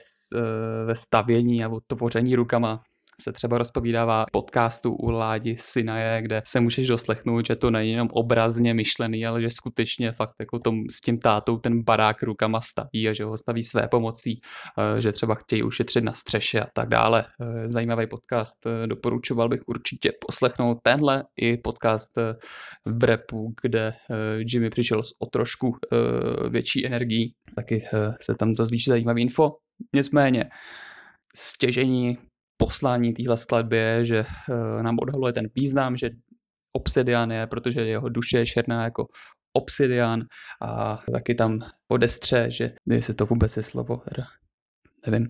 ve 0.86 0.96
stavění 0.96 1.60
nebo 1.60 1.80
tvoření 1.88 2.36
rukama 2.36 2.84
se 3.24 3.34
třeba 3.34 3.58
rozpovídává 3.58 4.25
podcastu 4.32 4.94
u 4.94 5.10
Ládi 5.10 5.56
Sinaje, 5.60 6.22
kde 6.22 6.42
se 6.48 6.60
můžeš 6.60 6.88
doslechnout, 6.88 7.46
že 7.46 7.56
to 7.56 7.72
není 7.72 7.92
jenom 7.92 8.08
obrazně 8.12 8.74
myšlený, 8.74 9.25
ale 9.25 9.42
že 9.42 9.50
skutečně 9.50 10.12
fakt 10.12 10.36
jako 10.39 10.60
tom, 10.60 10.84
s 10.89 11.01
tím 11.01 11.20
tátou 11.20 11.58
ten 11.58 11.84
barák 11.84 12.24
rukama 12.24 12.62
staví 12.62 13.10
a 13.10 13.13
že 13.13 13.24
ho 13.24 13.38
staví 13.38 13.63
své 13.63 13.88
pomocí, 13.88 14.42
eh, 14.77 15.01
že 15.01 15.12
třeba 15.12 15.36
chtějí 15.36 15.63
ušetřit 15.63 16.03
na 16.03 16.13
střeše 16.13 16.62
a 16.62 16.68
tak 16.74 16.89
dále. 16.89 17.25
Eh, 17.42 17.68
zajímavý 17.68 18.08
podcast, 18.08 18.65
eh, 18.65 18.88
doporučoval 18.88 19.50
bych 19.50 19.62
určitě 19.68 20.12
poslechnout 20.27 20.77
tenhle 20.84 21.24
i 21.38 21.58
podcast 21.58 22.12
v 22.86 23.03
repu, 23.03 23.53
kde 23.62 23.94
Jimmy 24.38 24.70
přišel 24.70 25.03
s 25.03 25.12
o 25.20 25.25
trošku 25.25 25.75
větší 26.50 26.86
energií, 26.86 27.34
taky 27.56 27.84
se 28.22 28.36
tam 28.36 28.53
dozvíš 28.53 28.88
zajímavý 28.88 29.22
info. 29.22 29.51
Nicméně, 29.96 30.50
stěžení 31.36 32.18
poslání 32.63 33.13
téhle 33.13 33.38
skladby 33.38 33.77
je, 33.77 34.05
že 34.05 34.25
uh, 34.50 34.84
nám 34.84 34.98
odhaluje 35.01 35.34
ten 35.34 35.46
význam, 35.55 35.98
že 35.98 36.10
obsidian 36.74 37.32
je, 37.32 37.48
protože 37.48 37.82
jeho 37.82 38.10
duše 38.10 38.38
je 38.38 38.46
černá 38.46 38.84
jako 38.84 39.08
obsidian 39.53 40.24
a 40.62 41.03
taky 41.12 41.36
tam 41.36 41.60
odestře, 41.91 42.51
že 42.51 42.72
se 43.00 43.13
to 43.13 43.25
vůbec 43.25 43.58
je 43.58 43.63
slovo, 43.63 44.01
nevím. 45.08 45.27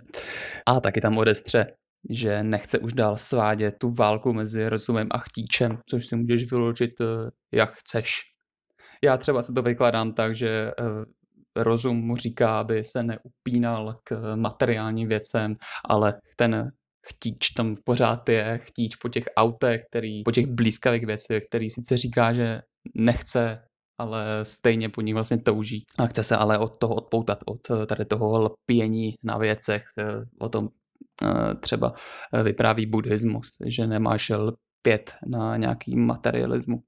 A 0.66 0.80
taky 0.80 1.02
tam 1.02 1.18
odestře, 1.18 1.74
že 2.10 2.44
nechce 2.44 2.80
už 2.80 2.94
dál 2.94 3.18
svádět 3.18 3.76
tu 3.78 3.94
válku 3.94 4.34
mezi 4.34 4.70
rozumem 4.70 5.08
a 5.12 5.18
chtíčem, 5.18 5.78
což 5.90 6.06
si 6.06 6.16
můžeš 6.16 6.52
vyložit 6.52 7.00
uh, 7.00 7.08
jak 7.54 7.74
chceš. 7.74 8.22
Já 9.04 9.18
třeba 9.18 9.44
se 9.44 9.54
to 9.54 9.62
vykládám 9.62 10.14
tak, 10.14 10.36
že 10.36 10.72
uh, 10.80 11.04
rozum 11.56 11.98
mu 11.98 12.16
říká, 12.16 12.60
aby 12.60 12.84
se 12.84 13.04
neupínal 13.04 14.00
k 14.04 14.36
materiálním 14.36 15.08
věcem, 15.08 15.56
ale 15.90 16.22
ten 16.38 16.72
chtíč 17.06 17.50
tam 17.50 17.76
pořád 17.84 18.30
je, 18.30 18.60
chtíč 18.64 18.96
po 18.96 19.10
těch 19.10 19.24
autech, 19.38 19.82
který, 19.90 20.24
po 20.24 20.32
těch 20.32 20.48
blízkavých 20.48 21.06
věcech, 21.06 21.44
který 21.50 21.70
sice 21.70 21.98
říká, 21.98 22.34
že 22.34 22.62
nechce, 22.96 23.64
ale 23.98 24.40
stejně 24.44 24.90
po 24.90 25.02
nich 25.02 25.14
vlastně 25.14 25.38
touží. 25.38 25.86
A 26.00 26.08
chce 26.08 26.24
se 26.24 26.38
ale 26.38 26.58
od 26.58 26.70
toho 26.80 26.96
odpoutat, 26.96 27.40
od 27.46 27.60
eh, 27.72 27.86
tady 27.86 28.06
toho 28.06 28.40
lpění 28.40 29.14
na 29.24 29.38
věcech, 29.38 29.84
eh, 29.98 30.04
o 30.40 30.50
tom 30.50 30.70
eh, 31.24 31.56
třeba 31.56 31.94
vypráví 32.44 32.86
buddhismus, 32.86 33.48
že 33.66 33.88
nemáš 33.88 34.30
lpět 34.30 35.14
na 35.28 35.58
nějaký 35.58 35.96
materialismu. 35.96 36.84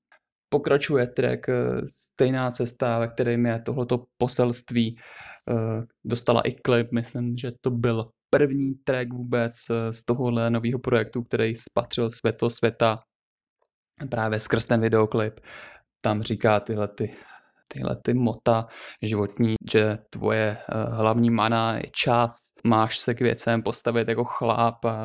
Pokračuje 0.49 1.07
track 1.07 1.47
Stejná 1.87 2.51
cesta, 2.51 2.99
ve 2.99 3.07
kterém 3.07 3.45
je 3.45 3.61
tohleto 3.61 4.05
poselství. 4.17 4.97
Dostala 6.05 6.41
i 6.41 6.51
klip, 6.51 6.91
myslím, 6.91 7.37
že 7.37 7.51
to 7.61 7.71
byl 7.71 8.09
první 8.29 8.75
track 8.83 9.13
vůbec 9.13 9.53
eh, 9.69 9.93
z 9.93 10.05
tohohle 10.05 10.49
nového 10.49 10.79
projektu, 10.79 11.23
který 11.23 11.55
spatřil 11.55 12.09
světlo 12.09 12.49
světa 12.49 12.99
právě 14.09 14.39
skrz 14.39 14.65
ten 14.65 14.81
videoklip. 14.81 15.39
Tam 16.01 16.23
říká 16.23 16.59
tyhle 16.59 16.87
ty 16.87 17.15
tyhle 17.67 17.95
ty 18.03 18.13
mota 18.13 18.67
životní, 19.01 19.55
že 19.71 19.97
tvoje 20.09 20.57
uh, 20.57 20.97
hlavní 20.97 21.29
mana 21.29 21.77
je 21.77 21.89
čas, 21.91 22.31
máš 22.63 22.97
se 22.97 23.13
k 23.13 23.21
věcem 23.21 23.61
postavit 23.61 24.07
jako 24.07 24.23
chlap, 24.23 24.85
a, 24.85 24.97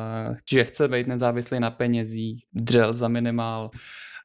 že 0.51 0.63
chce 0.63 0.87
být 0.87 1.07
nezávislý 1.07 1.59
na 1.59 1.71
penězích, 1.71 2.43
dřel 2.53 2.93
za 2.93 3.07
minimál 3.07 3.69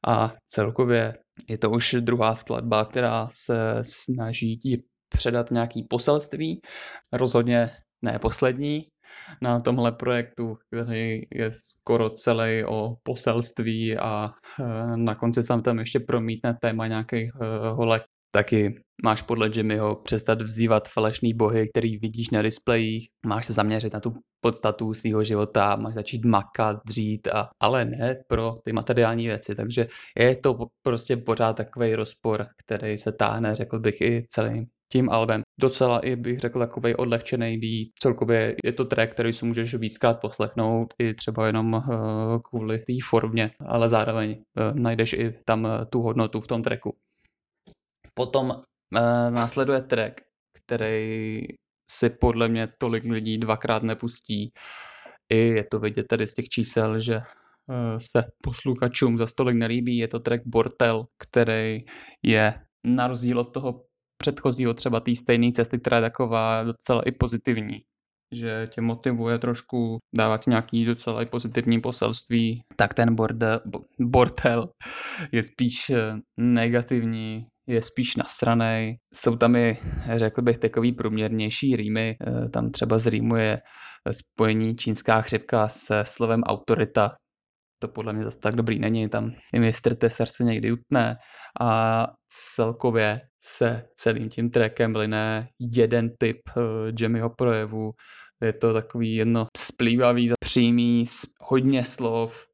a 0.08 0.32
celkově 0.48 1.14
je 1.48 1.58
to 1.58 1.70
už 1.70 1.96
druhá 2.00 2.34
skladba, 2.34 2.84
která 2.84 3.28
se 3.30 3.78
snaží 3.82 4.58
ti 4.58 4.82
předat 5.08 5.50
nějaký 5.50 5.86
poselství, 5.90 6.60
rozhodně 7.12 7.70
ne 8.02 8.18
poslední, 8.18 8.86
na 9.42 9.60
tomhle 9.60 9.92
projektu, 9.92 10.58
který 10.66 11.22
je 11.34 11.50
skoro 11.52 12.10
celý 12.10 12.64
o 12.64 12.96
poselství 13.02 13.96
a 13.96 14.30
eh, 14.60 14.96
na 14.96 15.14
konci 15.14 15.42
se 15.42 15.62
tam 15.62 15.78
ještě 15.78 16.00
promítne 16.00 16.54
téma 16.60 16.86
nějakých 16.86 17.30
eh, 17.34 17.68
holek. 17.68 18.02
Taky 18.30 18.74
máš 19.04 19.22
podle 19.22 19.50
Jimmyho 19.54 19.96
přestat 19.96 20.42
vzývat 20.42 20.88
falešný 20.88 21.34
bohy, 21.34 21.68
který 21.68 21.98
vidíš 21.98 22.30
na 22.30 22.42
displejích, 22.42 23.08
máš 23.26 23.46
se 23.46 23.52
zaměřit 23.52 23.92
na 23.92 24.00
tu 24.00 24.12
podstatu 24.40 24.94
svého 24.94 25.24
života, 25.24 25.76
máš 25.76 25.94
začít 25.94 26.24
makat, 26.24 26.76
dřít, 26.86 27.26
a, 27.26 27.48
ale 27.60 27.84
ne 27.84 28.16
pro 28.28 28.56
ty 28.64 28.72
materiální 28.72 29.26
věci. 29.26 29.54
Takže 29.54 29.86
je 30.18 30.36
to 30.36 30.58
prostě 30.82 31.16
pořád 31.16 31.56
takový 31.56 31.94
rozpor, 31.94 32.46
který 32.64 32.98
se 32.98 33.12
táhne, 33.12 33.54
řekl 33.54 33.78
bych, 33.80 34.00
i 34.00 34.26
celým 34.28 34.66
tím 34.92 35.10
albem. 35.10 35.42
Docela 35.60 35.98
i 35.98 36.16
bych 36.16 36.38
řekl 36.38 36.58
takový 36.58 36.94
odlehčený 36.94 37.58
beat. 37.58 37.88
Celkově 37.98 38.56
je 38.64 38.72
to 38.72 38.84
track, 38.84 39.12
který 39.12 39.32
si 39.32 39.46
můžeš 39.46 39.74
víckrát 39.74 40.20
poslechnout 40.20 40.94
i 40.98 41.14
třeba 41.14 41.46
jenom 41.46 41.72
uh, 41.74 41.82
kvůli 42.42 42.78
té 42.78 42.92
formě, 43.04 43.50
ale 43.66 43.88
zároveň 43.88 44.30
uh, 44.30 44.78
najdeš 44.78 45.12
i 45.12 45.32
tam 45.44 45.64
uh, 45.64 45.70
tu 45.92 46.02
hodnotu 46.02 46.40
v 46.40 46.46
tom 46.46 46.62
tracku. 46.62 46.96
Potom 48.14 48.52
následuje 49.30 49.80
track, 49.80 50.20
který 50.52 51.42
si 51.90 52.10
podle 52.10 52.48
mě 52.48 52.68
tolik 52.78 53.04
lidí 53.04 53.38
dvakrát 53.38 53.82
nepustí. 53.82 54.52
I 55.32 55.38
je 55.38 55.64
to 55.64 55.78
vidět 55.78 56.06
tady 56.06 56.26
z 56.26 56.34
těch 56.34 56.48
čísel, 56.48 57.00
že 57.00 57.20
se 57.98 58.24
posluchačům 58.42 59.18
za 59.18 59.26
stolik 59.26 59.56
nelíbí. 59.56 59.98
Je 59.98 60.08
to 60.08 60.20
track 60.20 60.42
Bortel, 60.46 61.06
který 61.18 61.84
je 62.22 62.54
na 62.86 63.06
rozdíl 63.06 63.38
od 63.38 63.44
toho 63.54 63.84
předchozího 64.18 64.74
třeba 64.74 65.00
té 65.00 65.14
stejné 65.14 65.52
cesty, 65.52 65.78
která 65.78 65.96
je 65.96 66.02
taková 66.02 66.62
docela 66.62 67.02
i 67.02 67.12
pozitivní 67.12 67.80
že 68.32 68.66
tě 68.70 68.80
motivuje 68.80 69.38
trošku 69.38 69.98
dávat 70.16 70.46
nějaký 70.46 70.84
docela 70.84 71.22
i 71.22 71.26
pozitivní 71.26 71.80
poselství, 71.80 72.60
tak 72.76 72.94
ten 72.94 73.14
bordel, 73.14 73.60
bordel 74.00 74.68
je 75.32 75.42
spíš 75.42 75.90
eh, 75.90 76.14
negativní, 76.36 77.46
je 77.68 77.82
spíš 77.82 78.16
nasranej. 78.16 78.96
Jsou 79.14 79.36
tam 79.36 79.56
i, 79.56 79.78
řekl 80.16 80.42
bych, 80.42 80.58
takový 80.58 80.92
průměrnější 80.92 81.76
rýmy. 81.76 82.16
Eh, 82.20 82.48
tam 82.48 82.70
třeba 82.70 82.98
zrýmuje 82.98 83.60
spojení 84.10 84.76
čínská 84.76 85.20
chřipka 85.20 85.68
se 85.68 86.04
slovem 86.06 86.42
autorita, 86.42 87.10
to 87.86 87.92
podle 87.92 88.12
mě 88.12 88.24
zase 88.24 88.40
tak 88.40 88.56
dobrý 88.56 88.78
není, 88.78 89.08
tam 89.08 89.32
i 89.52 89.60
mistr 89.60 89.94
Tesar 89.94 90.26
se 90.26 90.44
někdy 90.44 90.72
utne 90.72 91.16
a 91.60 92.06
celkově 92.54 93.20
se 93.44 93.82
celým 93.96 94.28
tím 94.28 94.50
trackem 94.50 94.96
line 94.96 95.48
jeden 95.74 96.10
typ 96.18 96.38
uh, 96.56 96.62
Jimmyho 97.00 97.30
projevu, 97.30 97.92
je 98.42 98.52
to 98.52 98.72
takový 98.72 99.16
jedno 99.16 99.46
splývavý, 99.56 100.32
přímý, 100.44 101.04
hodně 101.40 101.84
slov, 101.84 102.46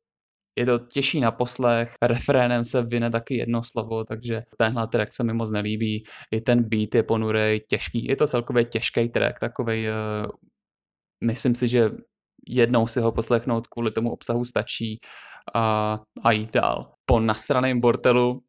je 0.59 0.67
to 0.67 0.79
těžší 0.79 1.21
na 1.21 1.31
poslech, 1.31 1.95
refrénem 2.03 2.65
se 2.65 2.83
vyne 2.83 3.11
taky 3.11 3.37
jedno 3.37 3.63
slovo, 3.63 4.05
takže 4.05 4.43
tenhle 4.59 4.87
track 4.89 5.13
se 5.13 5.25
mi 5.25 5.33
moc 5.33 5.53
nelíbí. 5.53 6.05
I 6.31 6.41
ten 6.41 6.69
beat 6.69 6.95
je 6.95 7.03
ponurej, 7.03 7.61
těžký, 7.69 8.05
je 8.05 8.17
to 8.17 8.27
celkově 8.27 8.65
těžký 8.65 9.09
track, 9.09 9.39
takový, 9.41 9.87
uh, 9.89 10.31
myslím 11.25 11.55
si, 11.55 11.69
že 11.69 11.91
jednou 12.49 12.87
si 12.87 13.01
ho 13.01 13.13
poslechnout 13.13 13.67
kvůli 13.67 13.91
tomu 13.91 14.13
obsahu 14.13 14.45
stačí 14.45 14.99
a, 15.55 15.99
a 16.25 16.33
jít 16.33 16.53
dál. 16.53 16.93
Po 17.07 17.21
nastraném 17.21 17.81
bortelu 17.81 18.43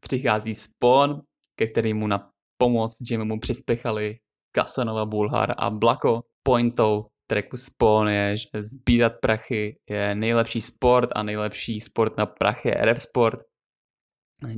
přichází 0.00 0.54
Spawn, 0.54 1.20
ke 1.56 1.66
kterému 1.66 2.06
na 2.06 2.30
pomoc 2.58 2.98
Jimmymu 3.10 3.40
přispěchali 3.40 4.16
Kasanova, 4.52 5.06
Bulhar 5.06 5.54
a 5.58 5.70
Blako. 5.70 6.20
Pointou 6.42 7.06
tracku 7.26 7.56
Spawn 7.56 8.08
je, 8.08 8.36
že 8.36 8.62
sbírat 8.62 9.12
prachy 9.22 9.76
je 9.90 10.14
nejlepší 10.14 10.60
sport 10.60 11.10
a 11.14 11.22
nejlepší 11.22 11.80
sport 11.80 12.16
na 12.16 12.26
prachy 12.26 12.68
je 12.68 12.74
rap 12.74 12.98
sport. 12.98 13.40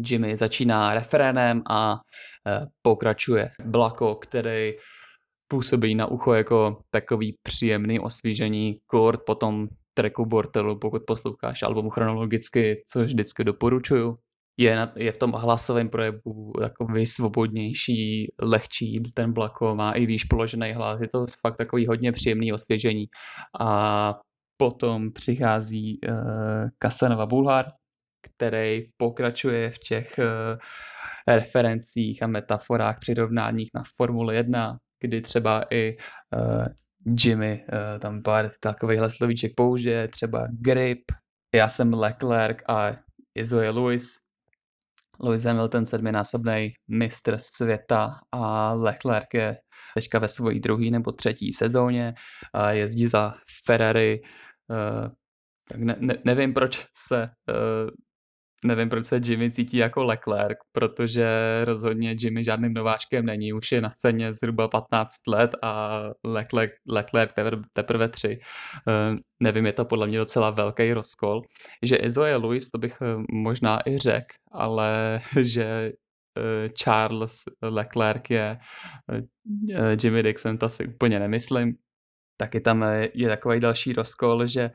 Jimmy 0.07 0.37
začíná 0.37 0.95
referénem 0.95 1.63
a 1.71 2.01
eh, 2.49 2.67
pokračuje 2.83 3.51
Blako, 3.65 4.15
který 4.15 4.73
působí 5.53 5.95
na 5.95 6.07
ucho 6.07 6.35
jako 6.35 6.81
takový 6.91 7.37
příjemný 7.43 8.01
osvížení 8.01 8.79
kord 8.87 9.21
po 9.27 9.35
tom 9.35 9.69
tracku 9.95 10.27
Bortelu, 10.27 10.79
pokud 10.79 11.03
posloucháš 11.07 11.63
album 11.63 11.91
chronologicky, 11.91 12.83
což 12.89 13.07
vždycky 13.07 13.45
doporučuju. 13.45 14.19
Je, 14.57 14.77
na, 14.77 14.93
je 14.97 15.13
v 15.13 15.17
tom 15.17 15.33
hlasovém 15.33 15.89
projevu 15.89 16.53
takový 16.61 17.07
svobodnější, 17.07 18.33
lehčí, 18.43 19.03
ten 19.15 19.33
Blako 19.33 19.75
má 19.75 19.93
i 19.93 20.07
výš 20.07 20.25
položený 20.25 20.73
hlas, 20.73 21.01
je 21.01 21.09
to 21.09 21.27
fakt 21.41 21.57
takový 21.57 21.87
hodně 21.87 22.13
příjemný 22.13 22.53
osvěžení. 22.53 23.07
A 23.61 24.15
potom 24.57 25.13
přichází 25.13 25.99
uh, 26.09 26.15
Kasanova 26.79 27.27
Bulhar, 27.27 27.67
který 28.23 28.83
pokračuje 28.97 29.71
v 29.71 29.79
těch 29.79 30.19
uh, 30.19 30.59
referencích 31.27 32.23
a 32.23 32.27
metaforách, 32.27 32.97
přirovnáních 33.01 33.71
na 33.75 33.83
Formule 33.97 34.35
1, 34.35 34.79
kdy 35.03 35.21
třeba 35.21 35.65
i 35.71 35.97
uh, 36.37 36.67
Jimmy 37.25 37.65
uh, 37.73 38.01
tam 38.01 38.23
pár 38.23 38.51
takovýchhle 38.61 39.11
slovíček 39.11 39.53
použije, 39.57 40.09
třeba 40.09 40.49
grip, 40.61 41.03
já 41.55 41.69
jsem 41.69 41.95
Leclerc 41.95 42.59
a 42.69 42.93
Izoe 43.35 43.71
Lewis. 43.71 44.15
Lewis 45.21 45.45
Hamilton 45.45 45.87
sedminásobný 45.87 46.73
mistr 46.89 47.39
světa 47.39 48.21
a 48.33 48.73
Leclerc 48.73 49.27
je 49.35 49.57
teďka 49.95 50.19
ve 50.19 50.29
svojí 50.29 50.61
druhé 50.61 50.91
nebo 50.91 51.13
třetí 51.13 51.53
sezóně 51.53 52.15
a 52.53 52.71
jezdí 52.71 53.07
za 53.07 53.35
Ferrari. 53.65 54.21
Uh, 54.71 55.09
tak 55.69 55.81
ne, 55.81 55.97
ne, 55.99 56.15
nevím, 56.25 56.55
proč 56.55 56.87
se 56.97 57.23
uh, 57.23 57.91
nevím, 58.65 58.89
proč 58.89 59.07
se 59.07 59.21
Jimmy 59.25 59.51
cítí 59.51 59.77
jako 59.77 60.05
Leclerc, 60.05 60.59
protože 60.73 61.27
rozhodně 61.65 62.17
Jimmy 62.19 62.45
žádným 62.45 62.75
nováčkem 62.75 63.27
není, 63.27 63.53
už 63.53 63.73
je 63.73 63.81
na 63.81 63.91
scéně 63.91 64.33
zhruba 64.33 64.69
15 64.69 65.27
let 65.29 65.51
a 65.63 66.03
Leclerc, 66.25 66.73
Leclerc 66.89 67.33
teprve, 67.35 67.63
teprve 67.73 68.09
3. 68.09 68.39
Uh, 68.87 69.19
nevím, 69.43 69.67
je 69.67 69.73
to 69.73 69.85
podle 69.85 70.07
mě 70.07 70.19
docela 70.19 70.51
velký 70.51 70.93
rozkol. 70.93 71.43
Že 71.83 71.97
Izo 71.97 72.25
je 72.25 72.37
Louis, 72.37 72.71
to 72.71 72.79
bych 72.79 72.99
eh, 73.03 73.23
možná 73.33 73.81
i 73.87 73.99
řekl, 73.99 74.35
ale 74.53 75.21
že 75.43 75.93
uh, 76.39 76.73
Charles 76.83 77.45
Leclerc 77.63 78.23
je 78.31 78.59
Jimmy 80.03 80.23
Dixon, 80.23 80.59
to 80.59 80.69
si 80.69 80.87
úplně 80.87 81.19
nemyslím. 81.19 81.75
Taky 82.37 82.61
tam 82.61 82.85
je 83.15 83.29
takový 83.29 83.61
další 83.61 83.93
rozkol, 83.93 84.47
že 84.47 84.71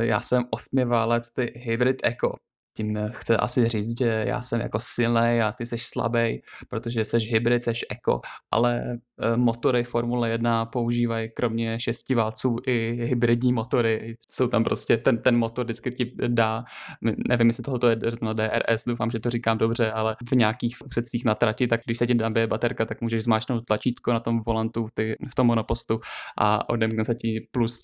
já 0.00 0.20
jsem 0.20 0.42
osmiválec 0.50 1.32
ty 1.32 1.52
Hybrid 1.56 1.96
Eco, 2.04 2.36
tím 2.76 2.98
chce 3.12 3.36
asi 3.36 3.68
říct, 3.68 3.98
že 3.98 4.24
já 4.28 4.42
jsem 4.42 4.60
jako 4.60 4.78
silný 4.80 5.40
a 5.42 5.52
ty 5.58 5.66
jsi 5.66 5.78
slabý, 5.78 6.42
protože 6.68 7.04
jsi 7.04 7.18
hybrid, 7.18 7.64
jsi 7.64 7.72
eko, 7.90 8.20
ale 8.50 8.98
eh, 9.22 9.36
motory 9.36 9.84
Formule 9.84 10.30
1 10.30 10.66
používají 10.66 11.30
kromě 11.36 11.80
šesti 11.80 12.14
válců 12.14 12.56
i 12.66 12.98
hybridní 13.02 13.52
motory. 13.52 14.16
Jsou 14.30 14.48
tam 14.48 14.64
prostě, 14.64 14.96
ten, 14.96 15.18
ten 15.18 15.36
motor 15.36 15.64
vždycky 15.64 15.90
ti 15.90 16.12
dá, 16.28 16.64
nevím, 17.28 17.46
jestli 17.46 17.62
tohle 17.62 17.90
je 17.90 18.12
no 18.22 18.34
DRS, 18.34 18.84
doufám, 18.86 19.10
že 19.10 19.20
to 19.20 19.30
říkám 19.30 19.58
dobře, 19.58 19.92
ale 19.92 20.16
v 20.30 20.32
nějakých 20.32 20.76
předcích 20.88 21.24
na 21.24 21.34
trati, 21.34 21.66
tak 21.66 21.80
když 21.84 21.98
se 21.98 22.06
ti 22.06 22.14
nabije 22.14 22.46
baterka, 22.46 22.84
tak 22.84 23.00
můžeš 23.00 23.22
zmáčknout 23.22 23.64
tlačítko 23.64 24.12
na 24.12 24.20
tom 24.20 24.40
volantu, 24.46 24.86
ty, 24.94 25.16
v 25.30 25.34
tom 25.34 25.46
monopostu 25.46 26.00
a 26.38 26.68
odemkne 26.68 27.04
se 27.04 27.14
ti 27.14 27.48
plus 27.50 27.80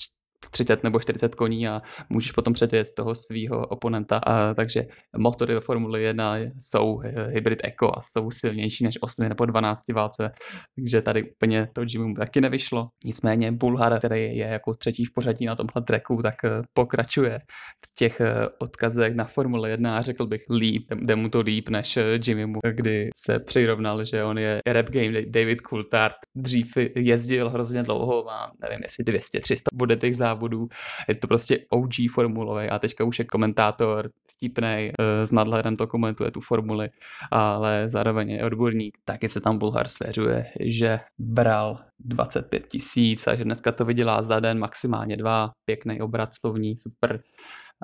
30 0.50 0.84
nebo 0.84 1.00
40 1.00 1.34
koní 1.34 1.68
a 1.68 1.82
můžeš 2.08 2.32
potom 2.32 2.52
předjet 2.52 2.88
toho 2.96 3.14
svého 3.14 3.66
oponenta. 3.66 4.18
A, 4.18 4.54
takže 4.54 4.82
motory 5.16 5.54
ve 5.54 5.60
Formuli 5.60 6.02
1 6.02 6.36
jsou 6.58 7.00
eh, 7.04 7.26
hybrid 7.30 7.60
Eco 7.64 7.98
a 7.98 8.00
jsou 8.02 8.30
silnější 8.30 8.84
než 8.84 8.98
8 9.00 9.28
nebo 9.28 9.46
12 9.46 9.88
válce, 9.92 10.30
takže 10.76 11.02
tady 11.02 11.30
úplně 11.30 11.68
to 11.72 11.82
Jimu 11.88 12.14
taky 12.14 12.40
nevyšlo. 12.40 12.88
Nicméně 13.04 13.52
Bulhar, 13.52 13.98
který 13.98 14.36
je 14.36 14.46
jako 14.46 14.74
třetí 14.74 15.04
v 15.04 15.12
pořadí 15.14 15.46
na 15.46 15.56
tomhle 15.56 15.82
tracku, 15.82 16.22
tak 16.22 16.34
eh, 16.44 16.50
pokračuje 16.72 17.38
v 17.84 17.94
těch 17.98 18.20
eh, 18.20 18.48
odkazech 18.58 19.14
na 19.14 19.24
Formule 19.24 19.70
1 19.70 19.98
a 19.98 20.02
řekl 20.02 20.26
bych 20.26 20.42
líp, 20.58 20.84
jde 20.94 21.16
mu 21.16 21.28
to 21.28 21.40
líp 21.40 21.68
než 21.68 21.98
Jimmymu, 22.26 22.58
kdy 22.74 23.10
se 23.16 23.38
přirovnal, 23.38 24.04
že 24.04 24.24
on 24.24 24.38
je 24.38 24.60
rap 24.66 24.90
game 24.90 25.22
David 25.22 25.58
Coulthard. 25.70 26.14
Dřív 26.36 26.76
jezdil 26.96 27.50
hrozně 27.50 27.82
dlouho, 27.82 28.24
má 28.24 28.52
nevím 28.62 28.80
jestli 28.82 29.04
200-300 29.04 29.56
bude 29.72 29.96
těch 29.96 30.16
závodů. 30.28 30.68
Je 31.08 31.14
to 31.14 31.26
prostě 31.26 31.58
OG 31.70 31.94
formulový 32.10 32.68
a 32.68 32.78
teďka 32.78 33.04
už 33.04 33.18
je 33.18 33.24
komentátor 33.24 34.10
vtipnej, 34.38 34.92
eh, 34.98 35.26
s 35.26 35.32
nadhledem 35.32 35.76
to 35.76 35.86
komentuje 35.86 36.30
tu 36.30 36.40
formuli, 36.40 36.88
ale 37.30 37.88
zároveň 37.88 38.30
je 38.30 38.44
odborník. 38.44 38.98
Taky 39.04 39.28
se 39.28 39.40
tam 39.40 39.58
Bulhar 39.58 39.88
svěřuje, 39.88 40.44
že 40.60 41.00
bral 41.18 41.78
25 41.98 42.68
tisíc 42.68 43.26
a 43.26 43.34
že 43.34 43.44
dneska 43.44 43.72
to 43.72 43.84
vydělá 43.84 44.22
za 44.22 44.40
den 44.40 44.58
maximálně 44.58 45.16
dva, 45.16 45.50
pěkný 45.64 46.00
obrat 46.00 46.34
slovní, 46.34 46.78
super. 46.78 47.20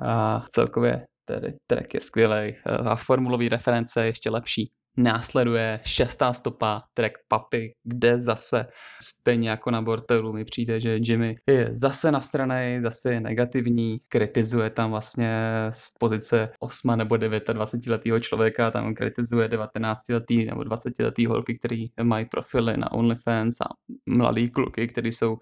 A 0.03 0.45
celkově 0.49 1.07
tedy 1.25 1.55
track 1.67 1.95
je 1.95 2.01
skvělý 2.01 2.55
a 2.85 2.97
formulový 2.97 3.49
reference 3.49 4.07
ještě 4.07 4.31
lepší. 4.31 4.71
Následuje 4.97 5.81
šestá 5.85 6.33
stopa, 6.33 6.83
track 6.95 7.13
Papy, 7.29 7.75
kde 7.85 8.19
zase 8.19 8.67
stejně 9.03 9.51
jako 9.51 9.71
na 9.71 9.83
Bortelu 9.83 10.33
mi 10.33 10.45
přijde, 10.45 10.81
že 10.81 10.99
Jimmy 11.01 11.35
je 11.47 11.69
zase 11.71 12.13
na 12.13 12.21
straně, 12.21 12.83
zase 12.83 13.15
je 13.15 13.21
negativní, 13.21 14.01
kritizuje 14.09 14.71
tam 14.71 14.91
vlastně 14.91 15.33
z 15.71 15.89
pozice 15.99 16.49
8 16.59 16.97
nebo 16.97 17.17
29 17.17 17.91
letého 17.91 18.21
člověka, 18.21 18.71
tam 18.71 18.95
kritizuje 18.95 19.49
19 19.49 20.09
letý 20.09 20.45
nebo 20.45 20.65
20 20.65 20.99
letý 20.99 21.27
holky, 21.27 21.59
který 21.59 21.87
mají 22.03 22.25
profily 22.25 22.77
na 22.77 22.93
OnlyFans 22.93 23.61
a 23.61 23.69
mladý 24.07 24.51
kluky, 24.51 24.89
který 24.89 25.13
jsou 25.13 25.37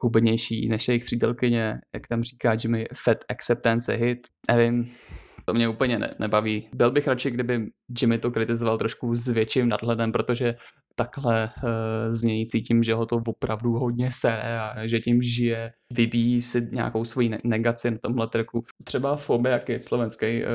hubenější 0.00 0.68
než 0.68 0.88
jejich 0.88 1.04
přítelkyně, 1.04 1.80
jak 1.94 2.06
tam 2.06 2.22
říká 2.22 2.56
Jimmy, 2.62 2.86
fat 2.94 3.18
acceptance 3.28 3.94
hit, 3.94 4.18
nevím, 4.48 4.90
to 5.48 5.54
mě 5.54 5.68
úplně 5.68 5.98
ne, 5.98 6.10
nebaví. 6.18 6.68
Byl 6.74 6.90
bych 6.90 7.08
radši, 7.08 7.30
kdyby 7.30 7.66
Jimmy 8.00 8.18
to 8.18 8.30
kritizoval 8.30 8.78
trošku 8.78 9.14
s 9.14 9.28
větším 9.28 9.68
nadhledem, 9.68 10.12
protože 10.12 10.54
takhle 10.94 11.50
uh, 11.56 12.12
z 12.12 12.22
něj 12.22 12.46
cítím, 12.46 12.82
že 12.82 12.94
ho 12.94 13.06
to 13.06 13.16
opravdu 13.26 13.72
hodně 13.72 14.10
sere 14.12 14.60
a 14.60 14.86
že 14.86 15.00
tím 15.00 15.22
žije, 15.22 15.72
vybíjí 15.92 16.42
si 16.42 16.68
nějakou 16.72 17.04
svoji 17.04 17.38
negaci 17.44 17.90
na 17.90 17.98
tomhle 18.02 18.28
trku. 18.28 18.64
Třeba 18.84 19.16
Fobia, 19.16 19.52
jak 19.52 19.68
je 19.68 19.82
slovenský, 19.82 20.42
uh, 20.42 20.48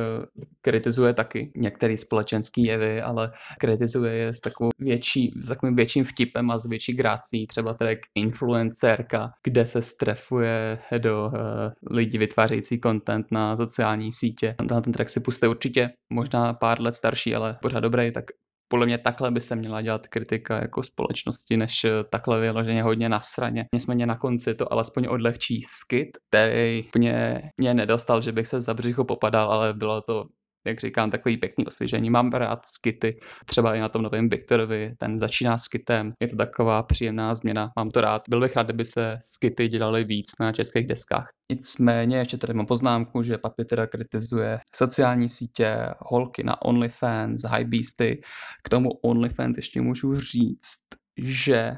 kritizuje 0.62 1.14
taky 1.14 1.52
některé 1.56 1.98
společenské 1.98 2.62
jevy, 2.62 3.02
ale 3.02 3.32
kritizuje 3.60 4.14
je 4.14 4.34
s, 4.36 4.40
takovou 4.40 4.70
větší, 4.80 5.32
s 5.44 5.48
takovým 5.48 5.76
větším 5.76 6.04
vtipem 6.04 6.52
a 6.52 6.58
s 6.58 6.66
větší 6.66 6.94
grácí. 6.94 7.48
Třeba 7.48 7.74
track 7.74 8.00
Influencerka, 8.16 9.32
kde 9.44 9.66
se 9.66 9.82
strefuje 9.82 10.80
do 10.98 11.26
uh, 11.26 11.98
lidí 11.98 12.18
vytvářející 12.18 12.80
content 12.80 13.26
na 13.32 13.58
sociální 13.58 14.14
sítě. 14.14 14.56
Tenhle 14.58 14.82
ten 14.82 14.94
track 14.94 15.10
si 15.10 15.20
puste 15.20 15.48
určitě, 15.48 15.90
možná 16.14 16.54
pár 16.54 16.82
let 16.82 16.96
starší, 16.96 17.36
ale 17.36 17.58
pořád 17.62 17.80
dobrý, 17.80 18.12
tak 18.12 18.26
podle 18.68 18.86
mě 18.86 18.98
takhle 18.98 19.32
by 19.32 19.42
se 19.42 19.56
měla 19.56 19.82
dělat 19.82 20.08
kritika 20.08 20.58
jako 20.62 20.84
společnosti, 20.84 21.58
než 21.58 21.84
eh, 21.84 21.90
takhle 22.12 22.40
vyloženě 22.40 22.84
hodně 22.84 23.10
na 23.10 23.20
straně. 23.20 23.66
Nicméně 23.76 24.06
na 24.06 24.18
konci 24.18 24.56
to 24.56 24.74
alespoň 24.74 25.08
odlehčí 25.10 25.62
skit, 25.62 26.10
který 26.30 26.84
mě, 26.98 27.42
mě 27.62 27.74
nedostal, 27.74 28.22
že 28.22 28.32
bych 28.32 28.48
se 28.48 28.62
za 28.62 28.74
břicho 28.74 29.06
popadal, 29.06 29.52
ale 29.52 29.74
bylo 29.74 30.02
to 30.02 30.24
jak 30.68 30.80
říkám, 30.80 31.12
takový 31.12 31.38
pěkný 31.38 31.66
osvěžení. 31.66 32.10
Mám 32.10 32.30
rád 32.32 32.66
skity, 32.66 33.20
třeba 33.46 33.76
i 33.76 33.80
na 33.80 33.90
tom 33.90 34.02
novém 34.02 34.30
Viktorovi, 34.30 34.94
ten 34.98 35.20
začíná 35.20 35.58
skitem, 35.58 36.14
je 36.22 36.28
to 36.28 36.36
taková 36.36 36.84
příjemná 36.84 37.34
změna, 37.34 37.72
mám 37.76 37.90
to 37.90 38.02
rád. 38.02 38.22
Byl 38.30 38.42
bych 38.42 38.56
rád, 38.56 38.68
kdyby 38.68 38.86
se 38.86 39.18
skity 39.22 39.68
dělaly 39.68 40.04
víc 40.04 40.32
na 40.40 40.52
českých 40.52 40.88
deskách. 40.88 41.30
Nicméně 41.52 42.18
ještě 42.18 42.38
tady 42.38 42.54
mám 42.54 42.66
poznámku, 42.66 43.24
že 43.24 43.38
Papi 43.38 43.66
teda 43.66 43.88
kritizuje 43.88 44.60
sociální 44.76 45.30
sítě, 45.30 45.78
holky 46.00 46.44
na 46.44 46.62
OnlyFans, 46.62 47.42
Beasty. 47.64 48.22
K 48.64 48.70
tomu 48.70 48.90
OnlyFans 48.90 49.58
ještě 49.58 49.82
můžu 49.82 50.20
říct, 50.20 50.80
že 51.18 51.78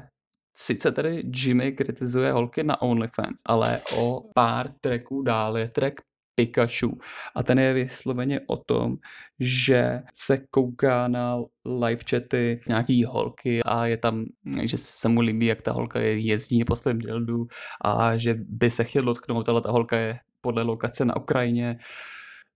Sice 0.58 0.92
tedy 0.92 1.22
Jimmy 1.34 1.72
kritizuje 1.72 2.32
holky 2.32 2.62
na 2.62 2.82
OnlyFans, 2.82 3.40
ale 3.46 3.80
o 3.96 4.22
pár 4.34 4.68
tracků 4.80 5.22
dál 5.22 5.58
je 5.58 5.68
track 5.68 5.94
Pikachu. 6.36 6.98
A 7.34 7.42
ten 7.42 7.58
je 7.58 7.72
vysloveně 7.72 8.40
o 8.46 8.56
tom, 8.56 8.96
že 9.40 10.02
se 10.12 10.38
kouká 10.50 11.08
na 11.08 11.36
live 11.64 12.02
chaty 12.10 12.60
nějaký 12.68 13.04
holky 13.04 13.62
a 13.62 13.86
je 13.86 13.96
tam, 13.96 14.24
že 14.62 14.78
se 14.78 15.08
mu 15.08 15.20
líbí, 15.20 15.46
jak 15.46 15.62
ta 15.62 15.72
holka 15.72 16.00
je 16.00 16.18
jezdí 16.18 16.64
po 16.64 16.76
svém 16.76 16.98
dildu 16.98 17.46
a 17.84 18.16
že 18.16 18.34
by 18.34 18.70
se 18.70 18.84
chtěl 18.84 19.02
dotknout, 19.02 19.48
ale 19.48 19.60
ta 19.60 19.70
holka 19.70 19.96
je 19.96 20.18
podle 20.40 20.62
lokace 20.62 21.04
na 21.04 21.16
Ukrajině. 21.16 21.78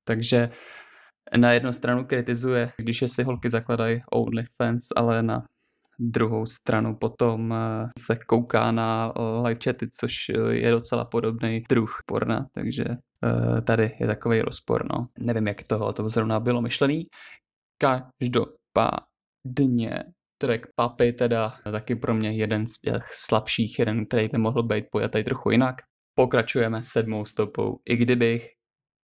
Takže 0.05 0.51
na 1.37 1.53
jednu 1.53 1.73
stranu 1.73 2.05
kritizuje, 2.05 2.73
když 2.77 3.03
je 3.03 3.09
si 3.09 3.23
holky 3.23 3.51
zakladají 3.51 4.01
OnlyFans, 4.13 4.89
ale 4.97 5.23
na 5.23 5.43
druhou 5.99 6.47
stranu 6.47 6.97
potom 6.97 7.53
eh, 7.53 7.89
se 7.99 8.19
kouká 8.27 8.73
na 8.73 9.13
live 9.43 9.61
chaty, 9.65 9.87
což 10.01 10.29
je 10.51 10.71
docela 10.71 11.05
podobný 11.05 11.65
druh 11.69 11.99
porna, 12.07 12.47
takže 12.53 12.85
tady 13.67 13.97
je 14.01 14.07
takový 14.07 14.41
rozpor, 14.41 14.87
no. 14.93 15.07
Nevím, 15.19 15.47
jak 15.47 15.63
toho 15.63 15.93
to 15.93 16.09
zrovna 16.09 16.41
bylo 16.41 16.63
myšlený. 16.63 17.07
Každopádně 17.83 20.05
track 20.41 20.67
Papy 20.75 21.13
teda 21.13 21.55
taky 21.73 21.97
pro 21.97 22.15
mě 22.15 22.33
jeden 22.33 22.67
z 22.67 22.81
těch 22.81 23.11
slabších, 23.15 23.79
jeden, 23.79 24.07
který 24.07 24.29
by 24.29 24.39
mohl 24.39 24.63
být 24.63 24.85
pojatý 24.91 25.25
trochu 25.25 25.51
jinak. 25.51 25.77
Pokračujeme 26.15 26.83
sedmou 26.83 27.25
stopou, 27.25 27.81
i 27.89 27.97
kdybych, 27.97 28.49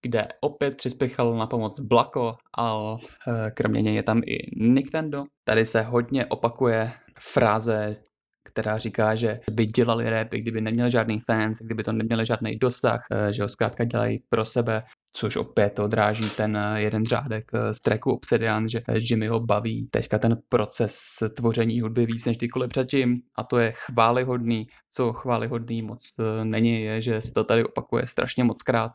kde 0.02 0.28
opět 0.40 0.76
přispěchal 0.76 1.34
na 1.34 1.46
pomoc 1.46 1.80
Blako, 1.80 2.36
ale 2.54 2.98
eh, 3.28 3.50
kromě 3.50 3.82
něj 3.82 3.94
je 3.94 4.02
tam 4.02 4.22
i 4.26 4.64
Nintendo. 4.64 5.24
Tady 5.44 5.66
se 5.66 5.82
hodně 5.82 6.26
opakuje 6.26 6.92
fráze 7.20 7.96
která 8.44 8.78
říká, 8.78 9.14
že 9.14 9.40
by 9.50 9.66
dělali 9.66 10.10
rap, 10.10 10.28
kdyby 10.30 10.60
neměli 10.60 10.90
žádný 10.90 11.20
fans, 11.20 11.58
kdyby 11.58 11.84
to 11.84 11.92
neměli 11.92 12.26
žádný 12.26 12.56
dosah, 12.56 13.06
eh, 13.10 13.32
že 13.32 13.42
ho 13.42 13.48
zkrátka 13.48 13.84
dělají 13.84 14.22
pro 14.28 14.44
sebe 14.44 14.82
což 15.16 15.36
opět 15.36 15.78
odráží 15.78 16.30
ten 16.30 16.56
eh, 16.56 16.82
jeden 16.82 17.06
řádek 17.06 17.50
eh, 17.54 17.74
z 17.74 17.80
tracku 17.80 18.12
Obsidian, 18.12 18.68
že 18.68 18.82
Jimmy 18.98 19.26
ho 19.26 19.40
baví 19.40 19.88
teďka 19.90 20.18
ten 20.18 20.36
proces 20.48 20.98
tvoření 21.36 21.80
hudby 21.80 22.06
víc 22.06 22.24
než 22.24 22.36
kdykoliv 22.36 22.68
předtím. 22.68 23.20
A 23.36 23.44
to 23.44 23.58
je 23.58 23.72
chválihodný, 23.76 24.66
co 24.90 25.12
chválihodný 25.12 25.82
moc 25.82 26.14
eh, 26.18 26.44
není, 26.44 26.82
je, 26.82 27.00
že 27.00 27.20
se 27.20 27.32
to 27.32 27.44
tady 27.44 27.64
opakuje 27.64 28.06
strašně 28.06 28.44
moc 28.44 28.62
krát 28.62 28.92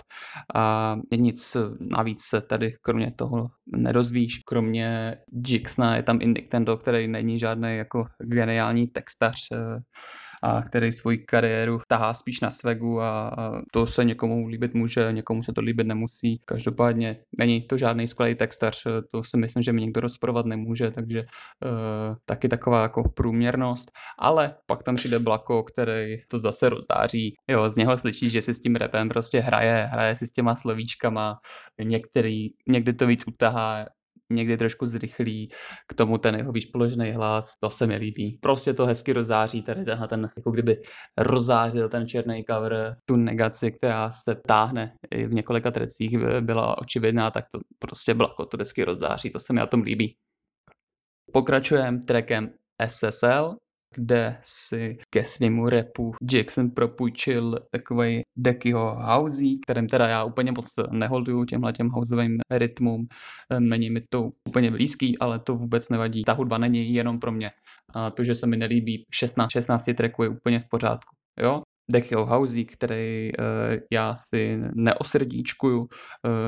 a 0.55 0.95
nic 1.17 1.58
navíc 1.79 2.23
se 2.23 2.41
tady 2.41 2.73
kromě 2.82 3.12
toho 3.12 3.47
nedozvíš, 3.75 4.39
kromě 4.45 5.15
Jixna 5.47 5.95
je 5.95 6.03
tam 6.03 6.21
i 6.21 6.25
Nintendo, 6.25 6.77
který 6.77 7.08
není 7.08 7.39
žádný 7.39 7.77
jako 7.77 8.05
geniální 8.23 8.88
textař, 8.88 9.39
a 10.43 10.62
který 10.62 10.91
svoji 10.91 11.17
kariéru 11.17 11.80
tahá 11.88 12.13
spíš 12.13 12.41
na 12.41 12.49
svegu 12.49 13.02
a, 13.02 13.36
to 13.73 13.88
se 13.88 14.04
někomu 14.04 14.47
líbit 14.47 14.73
může, 14.73 15.12
někomu 15.12 15.43
se 15.43 15.54
to 15.54 15.62
líbit 15.62 15.88
nemusí. 15.88 16.39
Každopádně 16.45 17.17
není 17.39 17.62
to 17.62 17.78
žádný 17.78 18.08
skvělý 18.08 18.36
textař, 18.36 18.84
to 19.12 19.23
si 19.23 19.38
myslím, 19.38 19.63
že 19.63 19.73
mi 19.73 19.82
někdo 19.82 20.02
rozporovat 20.02 20.45
nemůže, 20.45 20.91
takže 20.91 21.19
uh, 21.19 22.15
taky 22.25 22.49
taková 22.49 22.82
jako 22.82 23.10
průměrnost, 23.10 23.91
ale 24.19 24.56
pak 24.65 24.84
tam 24.84 24.95
přijde 24.95 25.19
Blako, 25.19 25.63
který 25.63 26.15
to 26.30 26.39
zase 26.39 26.69
rozdáří. 26.69 27.34
Jo, 27.49 27.69
z 27.69 27.75
něho 27.75 27.97
slyší, 27.97 28.30
že 28.30 28.41
si 28.41 28.54
s 28.54 28.62
tím 28.62 28.75
repem 28.75 29.10
prostě 29.10 29.39
hraje, 29.39 29.89
hraje 29.91 30.15
si 30.15 30.28
s 30.28 30.32
těma 30.32 30.56
slovíčkama, 30.56 31.36
některý, 31.84 32.47
někdy 32.67 32.93
to 32.93 33.08
víc 33.08 33.23
utahá, 33.28 33.86
někdy 34.34 34.58
trošku 34.58 34.86
zrychlí, 34.86 35.50
k 35.88 35.94
tomu 35.94 36.18
ten 36.18 36.36
jeho 36.36 36.52
výš 36.52 36.65
položený 36.65 37.12
hlas, 37.12 37.54
to 37.63 37.70
se 37.70 37.88
mi 37.88 37.96
líbí. 37.96 38.39
Prostě 38.42 38.74
to 38.74 38.86
hezky 38.86 39.13
rozáří, 39.13 39.62
tady 39.62 39.86
tenhle 39.86 40.08
ten, 40.08 40.30
jako 40.38 40.52
kdyby 40.52 40.78
rozářil 41.18 41.89
ten 41.89 42.08
černý 42.08 42.44
cover, 42.50 42.96
tu 43.06 43.15
negaci, 43.15 43.72
která 43.72 44.12
se 44.12 44.36
táhne 44.48 44.94
i 45.12 45.28
v 45.28 45.34
několika 45.34 45.72
trecích 45.72 46.18
byla 46.42 46.78
očividná, 46.78 47.32
tak 47.32 47.46
to 47.52 47.60
prostě 47.80 48.13
bylo, 48.13 48.30
to 48.52 48.58
hezky 48.60 48.84
rozáří, 48.84 49.30
to 49.30 49.39
se 49.39 49.54
mi 49.54 49.60
na 49.60 49.68
tom 49.68 49.82
líbí. 49.82 50.15
Pokračujeme 51.34 52.00
trackem 52.08 52.50
SSL, 52.88 53.56
kde 53.95 54.38
si 54.41 54.97
ke 55.10 55.23
svému 55.23 55.69
repu 55.69 56.12
Jackson 56.34 56.69
propůjčil 56.69 57.60
takový 57.71 58.21
Deckyho 58.38 58.97
housey, 59.02 59.60
kterým 59.60 59.88
teda 59.88 60.08
já 60.08 60.23
úplně 60.23 60.52
moc 60.52 60.65
neholduju 60.91 61.45
těmhle 61.45 61.73
těm 61.73 61.89
houseovým 61.89 62.38
rytmům. 62.52 63.08
Není 63.60 63.89
mi 63.89 64.02
to 64.10 64.30
úplně 64.49 64.71
blízký, 64.71 65.17
ale 65.19 65.39
to 65.39 65.56
vůbec 65.56 65.89
nevadí. 65.89 66.23
Ta 66.23 66.34
hudba 66.34 66.58
není 66.58 66.93
jenom 66.93 67.19
pro 67.19 67.32
mě. 67.32 67.52
A 67.93 68.12
to, 68.12 68.23
že 68.23 68.36
se 68.36 68.47
mi 68.47 68.58
nelíbí 68.58 69.06
16, 69.12 69.52
16 69.52 69.89
tracků 69.97 70.23
je 70.23 70.30
úplně 70.30 70.60
v 70.60 70.69
pořádku. 70.69 71.15
Jo? 71.41 71.62
Deckyho 71.91 72.25
Housey, 72.25 72.65
který 72.65 73.32
uh, 73.39 73.45
já 73.91 74.15
si 74.15 74.60
neosrdíčkuju, 74.75 75.80
uh, 75.80 75.88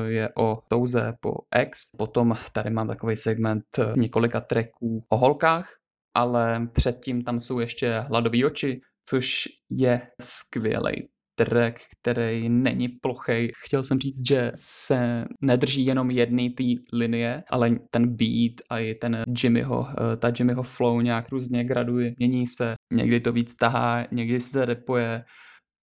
je 0.06 0.28
o 0.38 0.58
touze 0.68 1.14
po 1.20 1.32
X. 1.62 1.90
Potom 1.98 2.36
tady 2.52 2.70
mám 2.70 2.88
takový 2.88 3.16
segment 3.16 3.64
uh, 3.78 3.96
několika 3.96 4.40
tracků 4.40 5.04
o 5.08 5.16
holkách, 5.16 5.81
ale 6.14 6.68
předtím 6.72 7.22
tam 7.22 7.40
jsou 7.40 7.60
ještě 7.60 8.04
Hladový 8.08 8.44
oči, 8.44 8.80
což 9.08 9.48
je 9.70 10.00
skvělý 10.20 11.08
track, 11.34 11.80
který 12.00 12.48
není 12.48 12.88
plochej. 12.88 13.52
Chtěl 13.64 13.84
jsem 13.84 13.98
říct, 13.98 14.28
že 14.28 14.52
se 14.56 15.24
nedrží 15.40 15.86
jenom 15.86 16.10
jedné 16.10 16.50
té 16.50 16.64
linie, 16.92 17.42
ale 17.50 17.70
ten 17.90 18.16
beat 18.16 18.52
a 18.70 18.78
i 18.78 18.94
ten 18.94 19.22
Jimmyho, 19.42 19.86
eh, 19.90 20.16
ta 20.16 20.32
Jimmyho 20.38 20.62
flow 20.62 21.00
nějak 21.00 21.28
různě 21.28 21.64
graduje, 21.64 22.14
mění 22.18 22.46
se, 22.46 22.74
někdy 22.92 23.20
to 23.20 23.32
víc 23.32 23.54
tahá, 23.54 24.06
někdy 24.12 24.40
se 24.40 24.64
repuje, 24.64 25.24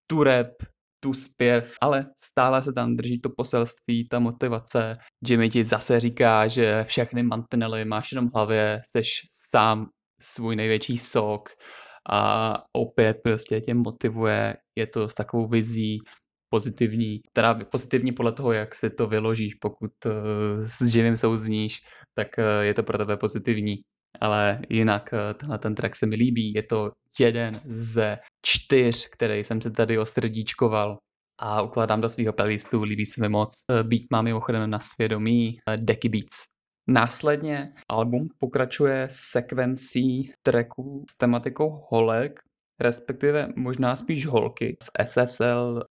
tu 0.08 0.24
rap, 0.24 0.48
tu 1.04 1.13
zpěv, 1.13 1.74
ale 1.82 2.06
stále 2.18 2.63
se 2.63 2.74
tam 2.74 2.96
drží 2.96 3.22
to 3.22 3.30
poselství, 3.38 4.08
ta 4.08 4.20
motivace. 4.20 4.98
Jimmy 5.28 5.50
ti 5.50 5.65
zase 5.65 6.00
říká, 6.00 6.48
že 6.48 6.84
všechny 6.84 7.24
mantinely 7.24 7.86
máš 7.86 8.12
jenom 8.12 8.30
v 8.30 8.34
hlavě, 8.34 8.82
jsi 8.86 9.02
sám 9.30 9.88
svůj 10.21 10.55
největší 10.55 10.97
sok 10.97 11.49
a 12.12 12.53
opět 12.73 13.17
prostě 13.23 13.62
tě 13.62 13.73
motivuje, 13.73 14.58
je 14.75 14.88
to 14.88 15.10
s 15.10 15.13
takovou 15.13 15.47
vizí 15.47 15.99
pozitivní, 16.49 17.19
teda 17.34 17.60
pozitivní 17.71 18.12
podle 18.12 18.32
toho, 18.32 18.51
jak 18.53 18.75
si 18.75 18.89
to 18.89 19.08
vyložíš, 19.08 19.55
pokud 19.55 19.91
uh, 20.05 20.12
s 20.63 20.88
živým 20.88 21.17
souzníš, 21.17 21.79
tak 22.13 22.27
uh, 22.38 22.63
je 22.63 22.73
to 22.73 22.84
pro 22.84 22.97
tebe 22.97 23.17
pozitivní. 23.17 23.75
Ale 24.21 24.62
jinak 24.69 25.10
uh, 25.13 25.19
tenhle 25.39 25.60
ten 25.60 25.75
track 25.75 25.95
se 25.95 26.05
mi 26.05 26.15
líbí, 26.15 26.53
je 26.55 26.63
to 26.63 26.91
jeden 27.19 27.62
ze 27.65 28.17
čtyř, 28.45 29.10
který 29.10 29.43
jsem 29.43 29.62
se 29.62 29.71
tady 29.71 29.97
ostrdíčkoval 29.97 30.97
a 31.41 31.62
ukládám 31.62 32.01
do 32.01 32.10
svého 32.10 32.34
playlistu, 32.34 32.84
líbí 32.84 33.05
se 33.05 33.21
mi 33.21 33.29
moc. 33.29 33.49
Beat 33.84 34.01
mám 34.12 34.25
mimochodem 34.25 34.69
na 34.69 34.79
svědomí, 34.79 35.60
Decky 35.77 36.10
Beats 36.10 36.59
Následně 36.89 37.73
album 37.89 38.28
pokračuje 38.38 39.08
sekvencí 39.12 40.34
tracků 40.43 41.06
s 41.12 41.17
tematikou 41.17 41.86
holek, 41.89 42.39
respektive 42.80 43.49
možná 43.56 43.95
spíš 43.95 44.25
holky. 44.28 44.78
V 44.84 44.89
SSL 45.06 45.84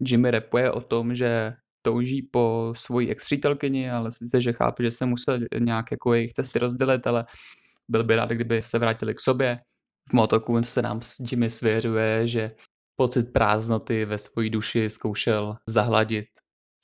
Jimmy 0.00 0.30
rapuje 0.30 0.70
o 0.70 0.80
tom, 0.80 1.14
že 1.14 1.52
touží 1.82 2.22
po 2.22 2.72
svojí 2.76 3.10
ex 3.10 3.24
ale 3.92 4.12
sice, 4.12 4.40
že 4.40 4.52
chápe, 4.52 4.82
že 4.82 4.90
se 4.90 5.06
musel 5.06 5.38
nějak 5.58 5.90
jako 5.90 6.14
jejich 6.14 6.32
cesty 6.32 6.58
rozdělit, 6.58 7.06
ale 7.06 7.24
byl 7.88 8.04
by 8.04 8.16
rád, 8.16 8.30
kdyby 8.30 8.62
se 8.62 8.78
vrátili 8.78 9.14
k 9.14 9.20
sobě. 9.20 9.58
V 10.10 10.12
Motoku 10.12 10.62
se 10.62 10.82
nám 10.82 11.02
s 11.02 11.32
Jimmy 11.32 11.50
svěřuje, 11.50 12.26
že 12.26 12.50
pocit 12.96 13.32
prázdnoty 13.32 14.04
ve 14.04 14.18
své 14.18 14.50
duši 14.50 14.90
zkoušel 14.90 15.56
zahladit 15.68 16.24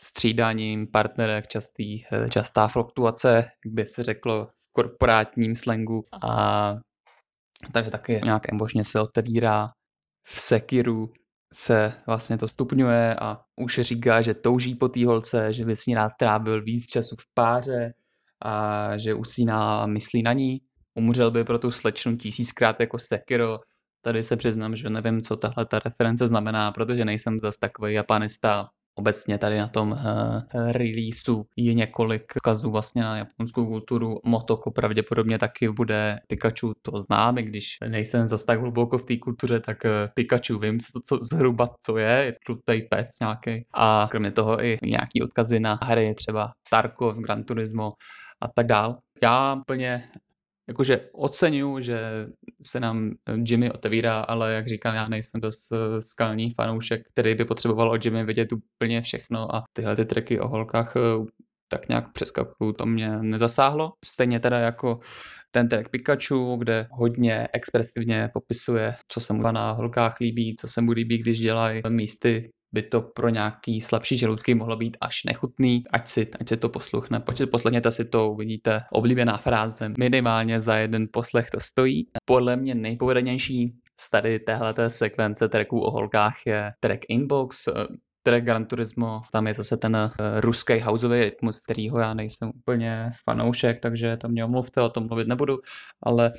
střídáním 0.03 0.87
partnerek, 0.87 1.49
častý, 1.49 2.05
eh, 2.13 2.29
častá 2.31 2.69
fluktuace, 2.69 3.35
jak 3.65 3.75
by 3.75 3.87
se 3.87 4.05
řeklo 4.05 4.47
v 4.47 4.73
korporátním 4.73 5.57
slangu. 5.57 6.05
A 6.23 6.75
takže 7.73 7.91
taky 7.91 8.21
nějak 8.25 8.53
emočně 8.53 8.85
se 8.85 9.01
otevírá. 9.01 9.71
V 10.27 10.41
Sekiru 10.41 11.13
se 11.55 11.93
vlastně 12.07 12.39
to 12.39 12.49
stupňuje 12.49 13.15
a 13.15 13.41
už 13.57 13.81
říká, 13.81 14.23
že 14.23 14.35
touží 14.35 14.75
po 14.75 14.89
té 14.89 15.07
holce, 15.07 15.53
že 15.53 15.65
by 15.65 15.77
s 15.77 15.87
ní 15.87 15.95
rád 15.95 16.13
trávil 16.19 16.63
víc 16.63 16.87
času 16.91 17.17
v 17.17 17.35
páře 17.35 17.95
a 18.45 18.99
že 18.99 19.15
usíná 19.15 19.83
a 19.83 19.87
myslí 19.87 20.23
na 20.23 20.33
ní. 20.33 20.61
Umřel 20.95 21.31
by 21.31 21.45
pro 21.45 21.59
tu 21.59 21.71
slečnu 21.71 22.17
tisíckrát 22.17 22.81
jako 22.81 22.99
Sekiro. 22.99 23.59
Tady 24.03 24.23
se 24.23 24.37
přiznám, 24.37 24.77
že 24.77 24.91
nevím, 24.91 25.23
co 25.23 25.37
tahle 25.37 25.67
ta 25.67 25.79
reference 25.79 26.27
znamená, 26.27 26.73
protože 26.73 27.05
nejsem 27.05 27.41
zas 27.41 27.59
takový 27.59 27.95
japanista 27.95 28.69
Obecně 28.95 29.39
tady 29.39 29.59
na 29.59 29.69
tom 29.69 29.91
uh, 29.91 29.99
releaseu 30.73 31.45
je 31.57 31.75
několik 31.75 32.33
ukazů 32.37 32.71
vlastně 32.71 33.03
na 33.03 33.17
japonskou 33.17 33.67
kulturu. 33.67 34.21
Motoko 34.25 34.71
pravděpodobně 34.71 35.39
taky 35.39 35.69
bude 35.69 36.19
Pikachu, 36.27 36.73
to 36.83 37.01
znám, 37.01 37.39
i 37.39 37.43
když 37.43 37.67
nejsem 37.89 38.29
zas 38.29 38.45
tak 38.45 38.61
hluboko 38.61 38.99
v 38.99 39.05
té 39.05 39.17
kultuře, 39.17 39.61
tak 39.61 39.79
uh, 39.85 39.91
Pikachu 40.15 40.59
vím, 40.59 40.81
co, 40.81 41.01
co 41.09 41.19
zhruba 41.33 41.69
co 41.81 41.99
je, 41.99 42.11
je 42.11 42.35
tlutej 42.47 42.83
pes 42.83 43.09
nějaký. 43.21 43.65
A 43.75 44.09
kromě 44.11 44.31
toho 44.31 44.65
i 44.65 44.79
nějaký 44.83 45.23
odkazy 45.23 45.61
na 45.61 45.79
hry, 45.83 46.15
třeba 46.15 46.53
Tarkov, 46.71 47.17
Gran 47.17 47.45
Turismo 47.45 47.93
a 48.43 48.49
tak 48.49 48.67
dál. 48.67 48.95
Já 49.23 49.57
plně 49.67 50.05
jakože 50.71 51.01
oceňuju, 51.13 51.81
že 51.81 51.99
se 52.63 52.81
nám 52.81 53.11
Jimmy 53.45 53.71
otevírá, 53.71 54.21
ale 54.21 54.53
jak 54.53 54.69
říkám, 54.69 54.95
já 54.95 55.09
nejsem 55.09 55.41
dost 55.41 55.73
eh, 55.73 56.03
skalní 56.03 56.55
fanoušek, 56.55 57.03
který 57.09 57.35
by 57.35 57.45
potřeboval 57.45 57.91
od 57.91 58.05
Jimmy 58.05 58.25
vidět 58.25 58.53
úplně 58.53 59.03
všechno 59.03 59.55
a 59.55 59.65
tyhle 59.73 59.97
ty 59.97 60.05
triky 60.05 60.41
o 60.41 60.49
holkách 60.49 60.97
eh, 60.97 61.01
tak 61.69 61.89
nějak 61.89 62.13
přeskakuju, 62.13 62.73
to 62.73 62.87
mě 62.87 63.19
nezasáhlo. 63.23 63.93
Stejně 64.05 64.41
teda 64.41 64.59
jako 64.59 64.99
ten 65.51 65.69
track 65.69 65.89
Pikachu, 65.91 66.57
kde 66.57 66.87
hodně 66.91 67.49
expresivně 67.53 68.31
popisuje, 68.33 68.95
co 69.09 69.21
se 69.21 69.33
mu 69.33 69.43
na 69.43 69.73
holkách 69.73 70.21
líbí, 70.21 70.57
co 70.61 70.69
se 70.69 70.81
mu 70.81 70.93
líbí, 70.93 71.19
když 71.19 71.41
dělají 71.41 71.83
místy 71.89 72.51
by 72.73 72.83
to 72.83 73.01
pro 73.03 73.29
nějaký 73.29 73.81
slabší 73.81 74.17
žaludky 74.17 74.55
mohlo 74.55 74.77
být 74.77 74.97
až 75.01 75.25
nechutný, 75.25 75.85
ať 75.91 76.09
si, 76.09 76.31
ať 76.41 76.49
si 76.49 76.57
to 76.57 76.69
posluchne. 76.69 77.23
Poslechněte 77.51 77.93
si 77.93 78.05
to, 78.05 78.31
uvidíte 78.31 78.83
oblíbená 78.93 79.37
fráze, 79.37 79.89
minimálně 79.99 80.61
za 80.61 80.77
jeden 80.77 81.09
poslech 81.13 81.51
to 81.51 81.61
stojí. 81.61 82.07
Podle 82.25 82.57
mě 82.57 82.75
nejpovedenější 82.75 83.73
z 84.01 84.11
tady 84.11 84.39
téhleté 84.39 84.91
sekvence 84.91 85.49
tracků 85.49 85.81
o 85.81 85.91
holkách 85.91 86.47
je 86.47 86.73
track 86.81 87.01
Inbox. 87.09 87.69
track 88.23 88.45
Gran 88.45 88.65
Turismo, 88.67 89.21
tam 89.33 89.47
je 89.47 89.55
zase 89.55 89.77
ten 89.77 89.97
uh, 89.97 90.11
ruský 90.41 90.81
houseový 90.81 91.25
rytmus, 91.25 91.65
kterýho 91.65 91.99
já 91.99 92.15
nejsem 92.15 92.51
úplně 92.55 93.11
fanoušek, 93.25 93.81
takže 93.81 94.17
tam 94.17 94.31
mě 94.31 94.45
omluvte, 94.45 94.81
o 94.81 94.89
tom 94.89 95.07
mluvit 95.07 95.29
nebudu, 95.29 95.59
ale 96.03 96.33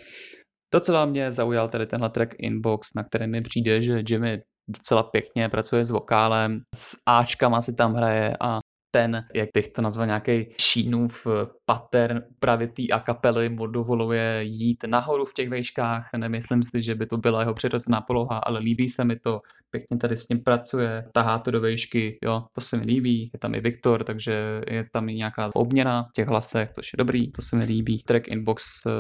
to, 0.74 0.80
co 0.80 0.94
vám 0.94 1.10
mě 1.10 1.32
zaujal 1.32 1.68
tady 1.68 1.88
tenhle 1.88 2.10
track 2.10 2.36
Inbox, 2.40 2.94
na 2.96 3.04
kterém 3.04 3.32
mi 3.32 3.42
přijde, 3.42 3.82
že 3.82 4.04
Jimmy 4.10 4.42
docela 4.72 5.04
pěkně 5.04 5.50
pracuje 5.50 5.86
s 5.86 5.92
vokálem, 5.92 6.62
s 6.76 6.98
Ačkama 7.06 7.62
si 7.62 7.74
tam 7.74 7.94
hraje 7.94 8.38
a 8.40 8.60
ten, 8.92 9.26
jak 9.34 9.50
bych 9.54 9.68
to 9.68 9.82
nazval, 9.82 10.06
nějaký 10.06 10.46
šínův 10.62 11.28
pattern 11.66 12.22
právě 12.40 12.68
té 12.68 12.84
akapely 12.92 13.50
mu 13.50 13.68
dovoluje 13.68 14.40
jít 14.44 14.84
nahoru 14.84 15.26
v 15.26 15.34
těch 15.34 15.50
vejškách. 15.50 16.10
Nemyslím 16.18 16.64
si, 16.64 16.82
že 16.82 16.96
by 16.96 17.06
to 17.06 17.18
byla 17.18 17.40
jeho 17.40 17.54
přirozená 17.54 18.02
poloha, 18.02 18.38
ale 18.38 18.60
líbí 18.60 18.90
se 18.90 19.04
mi 19.04 19.16
to, 19.20 19.42
pěkně 19.70 19.98
tady 19.98 20.18
s 20.18 20.30
ním 20.30 20.44
pracuje, 20.44 21.06
tahá 21.14 21.40
to 21.40 21.52
do 21.52 21.62
vejšky, 21.62 22.18
jo, 22.24 22.44
to 22.56 22.62
se 22.62 22.78
mi 22.78 22.86
líbí, 22.86 23.30
je 23.34 23.40
tam 23.40 23.56
i 23.56 23.60
Viktor, 23.62 24.04
takže 24.04 24.62
je 24.68 24.86
tam 24.94 25.10
i 25.10 25.16
nějaká 25.16 25.50
obměna 25.54 26.04
v 26.04 26.12
těch 26.16 26.28
hlasech, 26.28 26.70
což 26.72 26.94
je 26.94 26.98
dobrý, 26.98 27.32
to 27.32 27.42
se 27.42 27.56
mi 27.56 27.66
líbí. 27.66 28.04
Track 28.04 28.28
Inbox 28.28 28.64
uh, 28.86 28.92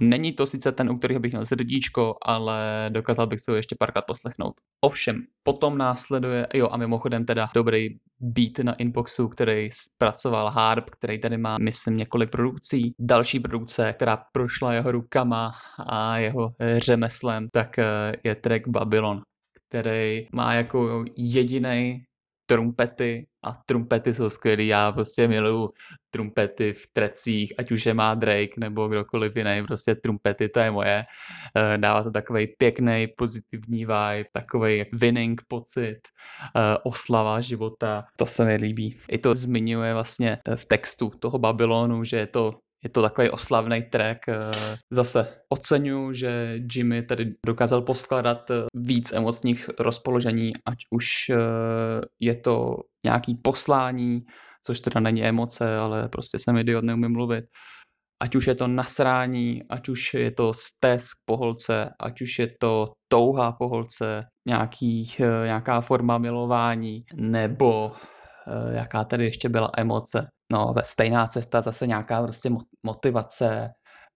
není 0.00 0.32
to 0.32 0.46
sice 0.46 0.72
ten, 0.72 0.90
u 0.90 0.98
kterého 0.98 1.20
bych 1.20 1.32
měl 1.32 1.46
srdíčko, 1.46 2.14
ale 2.22 2.90
dokázal 2.92 3.26
bych 3.26 3.40
se 3.40 3.50
ho 3.50 3.56
ještě 3.56 3.76
párkrát 3.78 4.02
poslechnout. 4.02 4.54
Ovšem, 4.80 5.22
potom 5.42 5.78
následuje, 5.78 6.46
jo 6.54 6.68
a 6.70 6.76
mimochodem 6.76 7.24
teda 7.24 7.48
dobrý 7.54 7.88
beat 8.20 8.58
na 8.58 8.74
Inboxu, 8.74 9.28
který 9.28 9.70
zpracoval 9.72 10.50
Harp, 10.50 10.90
který 10.90 11.20
tady 11.20 11.38
má, 11.38 11.58
myslím, 11.58 11.96
několik 11.96 12.30
produkcí. 12.30 12.94
Další 12.98 13.40
produkce, 13.40 13.92
která 13.92 14.24
prošla 14.32 14.72
jeho 14.72 14.92
rukama 14.92 15.52
a 15.86 16.18
jeho 16.18 16.54
řemeslem, 16.76 17.48
tak 17.52 17.78
eh, 17.78 17.84
je 18.24 18.34
track 18.34 18.68
Babylon, 18.68 19.22
který 19.68 20.26
má 20.32 20.54
jako 20.54 21.04
jediný 21.16 22.04
trumpety 22.46 23.26
a 23.44 23.52
trumpety 23.66 24.14
jsou 24.14 24.30
skvělý. 24.30 24.66
Já 24.66 24.92
prostě 24.92 25.28
miluju 25.28 25.70
trumpety 26.10 26.72
v 26.72 26.86
trecích, 26.92 27.52
ať 27.58 27.72
už 27.72 27.86
je 27.86 27.94
má 27.94 28.14
Drake 28.14 28.54
nebo 28.58 28.88
kdokoliv 28.88 29.36
jiný, 29.36 29.62
prostě 29.66 29.94
trumpety, 29.94 30.48
to 30.48 30.60
je 30.60 30.70
moje. 30.70 31.04
Eh, 31.56 31.78
dává 31.78 32.02
to 32.02 32.10
takový 32.10 32.46
pěkný, 32.58 33.06
pozitivní 33.16 33.78
vibe, 33.78 34.24
takový 34.32 34.84
winning 34.92 35.42
pocit, 35.48 35.98
eh, 36.56 36.78
oslava 36.82 37.40
života, 37.40 38.04
to 38.16 38.26
se 38.26 38.44
mi 38.44 38.56
líbí. 38.56 38.96
I 39.08 39.18
to 39.18 39.34
zmiňuje 39.34 39.94
vlastně 39.94 40.38
v 40.54 40.66
textu 40.66 41.10
toho 41.18 41.38
Babylonu, 41.38 42.04
že 42.04 42.16
je 42.16 42.26
to 42.26 42.52
je 42.84 42.90
to 42.90 43.02
takový 43.02 43.30
oslavný 43.30 43.82
track. 43.82 44.28
Eh, 44.28 44.52
zase 44.92 45.28
oceňuji, 45.48 46.12
že 46.12 46.60
Jimmy 46.74 47.02
tady 47.02 47.34
dokázal 47.46 47.82
poskládat 47.82 48.50
eh, 48.50 48.64
víc 48.74 49.12
emocních 49.12 49.70
rozpoložení, 49.78 50.52
ať 50.66 50.78
už 50.90 51.06
eh, 51.30 51.36
je 52.20 52.34
to 52.34 52.76
nějaký 53.04 53.34
poslání, 53.34 54.20
což 54.66 54.80
teda 54.80 55.00
není 55.00 55.24
emoce, 55.24 55.76
ale 55.76 56.08
prostě 56.08 56.38
jsem 56.38 56.56
idiot, 56.56 56.84
neumím 56.84 57.12
mluvit. 57.12 57.44
Ať 58.22 58.34
už 58.34 58.46
je 58.46 58.54
to 58.54 58.66
nasrání, 58.66 59.62
ať 59.70 59.88
už 59.88 60.14
je 60.14 60.30
to 60.30 60.52
stesk 60.54 61.16
po 61.26 61.36
holce, 61.36 61.90
ať 62.00 62.20
už 62.20 62.38
je 62.38 62.48
to 62.60 62.92
touha 63.08 63.52
po 63.52 63.68
holce, 63.68 64.24
nějaký, 64.48 65.12
nějaká 65.44 65.80
forma 65.80 66.18
milování, 66.18 67.04
nebo 67.14 67.92
jaká 68.70 69.04
tady 69.04 69.24
ještě 69.24 69.48
byla 69.48 69.70
emoce. 69.76 70.28
No, 70.52 70.74
stejná 70.84 71.26
cesta, 71.26 71.62
zase 71.62 71.86
nějaká 71.86 72.22
prostě 72.22 72.50
motivace, 72.82 73.70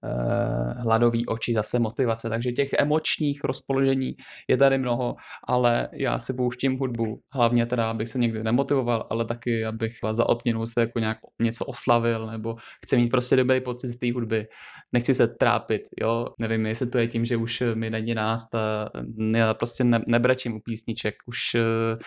eh, 0.04 0.82
hladový 0.82 1.26
oči, 1.26 1.54
zase 1.54 1.78
motivace, 1.78 2.28
takže 2.28 2.52
těch 2.52 2.72
emočních 2.78 3.44
rozpoložení 3.44 4.14
je 4.48 4.56
tady 4.56 4.78
mnoho, 4.78 5.16
ale 5.48 5.88
já 5.92 6.18
si 6.18 6.34
pouštím 6.34 6.78
hudbu, 6.78 7.20
hlavně 7.32 7.66
teda, 7.66 7.90
abych 7.90 8.08
se 8.08 8.18
někdy 8.18 8.44
nemotivoval, 8.44 9.06
ale 9.10 9.24
taky, 9.24 9.64
abych 9.64 9.92
za 10.12 10.28
opněnou 10.28 10.66
se 10.66 10.80
jako 10.80 10.98
nějak 10.98 11.18
něco 11.42 11.64
oslavil, 11.64 12.26
nebo 12.26 12.56
chci 12.86 12.96
mít 12.96 13.08
prostě 13.08 13.36
dobrý 13.36 13.60
pocit 13.60 13.88
z 13.88 13.98
té 13.98 14.12
hudby, 14.12 14.46
nechci 14.92 15.14
se 15.14 15.28
trápit, 15.28 15.82
jo, 16.00 16.26
nevím, 16.38 16.66
jestli 16.66 16.86
to 16.86 16.98
je 16.98 17.08
tím, 17.08 17.24
že 17.24 17.36
už 17.36 17.62
mi 17.74 17.90
není 17.90 18.14
nás, 18.14 18.50
ta, 18.50 18.90
já 19.36 19.54
prostě 19.54 19.84
ne, 19.84 20.00
nebrečím 20.08 20.54
u 20.56 20.60
písniček, 20.60 21.14
už 21.26 21.38
uh, 21.54 21.98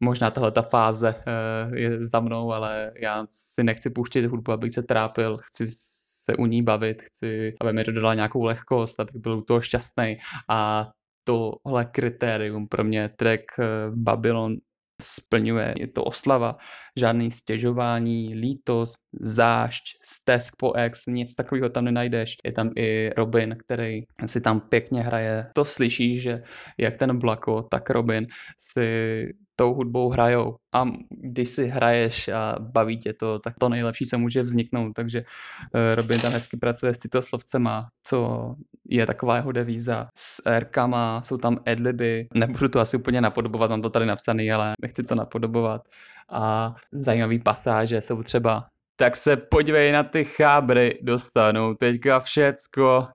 možná 0.00 0.30
tahle 0.30 0.52
ta 0.52 0.62
fáze 0.62 1.14
uh, 1.14 1.74
je 1.74 2.04
za 2.04 2.20
mnou, 2.20 2.52
ale 2.52 2.92
já 2.96 3.26
si 3.28 3.64
nechci 3.64 3.90
pouštět 3.90 4.26
hudbu, 4.26 4.52
abych 4.52 4.72
se 4.74 4.82
trápil, 4.82 5.38
chci 5.42 5.66
se 5.68 6.36
u 6.36 6.46
ní 6.46 6.62
bavit, 6.62 7.02
chci, 7.02 7.54
aby 7.60 7.72
mi 7.72 7.84
dodala 7.84 8.14
nějakou 8.14 8.44
lehkost, 8.44 9.00
abych 9.00 9.16
byl 9.16 9.38
u 9.38 9.42
toho 9.42 9.60
šťastný. 9.60 10.18
A 10.48 10.90
tohle 11.24 11.84
kritérium 11.84 12.68
pro 12.68 12.84
mě 12.84 13.08
track 13.08 13.42
uh, 13.58 13.64
Babylon 13.96 14.56
splňuje. 15.02 15.74
Je 15.78 15.86
to 15.86 16.04
oslava, 16.04 16.56
žádný 16.98 17.30
stěžování, 17.30 18.34
lítost, 18.34 19.02
zášť, 19.20 19.84
stesk 20.04 20.54
po 20.58 20.72
ex, 20.72 21.06
nic 21.06 21.34
takového 21.34 21.68
tam 21.68 21.84
nenajdeš. 21.84 22.36
Je 22.44 22.52
tam 22.52 22.70
i 22.76 23.10
Robin, 23.16 23.56
který 23.58 24.02
si 24.26 24.40
tam 24.40 24.60
pěkně 24.60 25.02
hraje. 25.02 25.46
To 25.54 25.64
slyšíš, 25.64 26.22
že 26.22 26.42
jak 26.78 26.96
ten 26.96 27.18
Blako, 27.18 27.62
tak 27.62 27.90
Robin 27.90 28.26
si 28.60 29.28
tou 29.58 29.74
hudbou 29.74 30.10
hrajou. 30.10 30.56
A 30.74 30.86
když 31.10 31.48
si 31.48 31.66
hraješ 31.66 32.28
a 32.28 32.56
baví 32.60 32.98
tě 32.98 33.12
to, 33.12 33.38
tak 33.38 33.54
to 33.60 33.68
nejlepší, 33.68 34.06
co 34.06 34.18
může 34.18 34.42
vzniknout. 34.42 34.92
Takže 34.96 35.20
uh, 35.20 35.94
Robin 35.94 36.20
tam 36.20 36.32
hezky 36.32 36.56
pracuje 36.56 36.94
s 36.94 36.98
citoslovcema, 36.98 37.88
co 38.04 38.54
je 38.88 39.06
taková 39.06 39.36
jeho 39.36 39.52
devíza. 39.52 40.08
S 40.18 40.42
erkama, 40.46 41.22
jsou 41.24 41.36
tam 41.36 41.58
adliby, 41.66 42.28
nebudu 42.34 42.68
to 42.68 42.80
asi 42.80 42.96
úplně 42.96 43.20
napodobovat, 43.20 43.70
mám 43.70 43.82
to 43.82 43.90
tady 43.90 44.06
napsaný, 44.06 44.52
ale 44.52 44.72
nechci 44.82 45.02
to 45.02 45.14
napodobovat. 45.14 45.82
A 46.30 46.74
zajímavý 46.92 47.38
pasáže 47.38 48.00
jsou 48.00 48.22
třeba 48.22 48.64
tak 49.00 49.16
se 49.16 49.36
podívej 49.36 49.92
na 49.92 50.02
ty 50.02 50.24
chábry, 50.24 50.98
dostanou 51.02 51.74
teďka 51.74 52.20
všecko, 52.20 53.06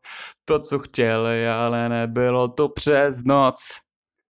to, 0.45 0.59
co 0.59 0.79
chtěli, 0.79 1.47
ale 1.47 1.89
nebylo 1.89 2.47
to 2.47 2.69
přes 2.69 3.23
noc. 3.23 3.55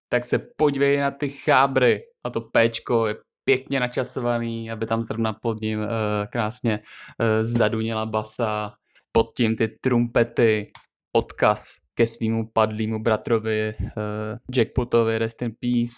Tak 0.09 0.27
se 0.27 0.39
podívej 0.57 0.99
na 0.99 1.11
ty 1.11 1.29
chábry. 1.29 2.03
A 2.25 2.31
to 2.31 2.41
péčko 2.41 3.07
je 3.07 3.17
pěkně 3.45 3.81
načasovaný, 3.81 4.71
aby 4.71 4.87
tam 4.87 5.03
zrovna 5.03 5.33
pod 5.33 5.61
ním 5.61 5.81
uh, 5.81 5.87
krásně 6.33 6.79
uh, 6.79 7.27
zaduněla 7.43 8.07
basa, 8.07 8.73
pod 9.13 9.33
tím 9.37 9.57
ty 9.57 9.69
trumpety, 9.69 10.73
odkaz 11.17 11.75
ke 11.95 12.07
svýmu 12.07 12.51
padlýmu 12.53 13.03
bratrovi 13.03 13.75
uh, 13.81 13.93
Jackpotovi, 14.57 15.19
rest 15.19 15.43
in 15.43 15.53
peace, 15.61 15.95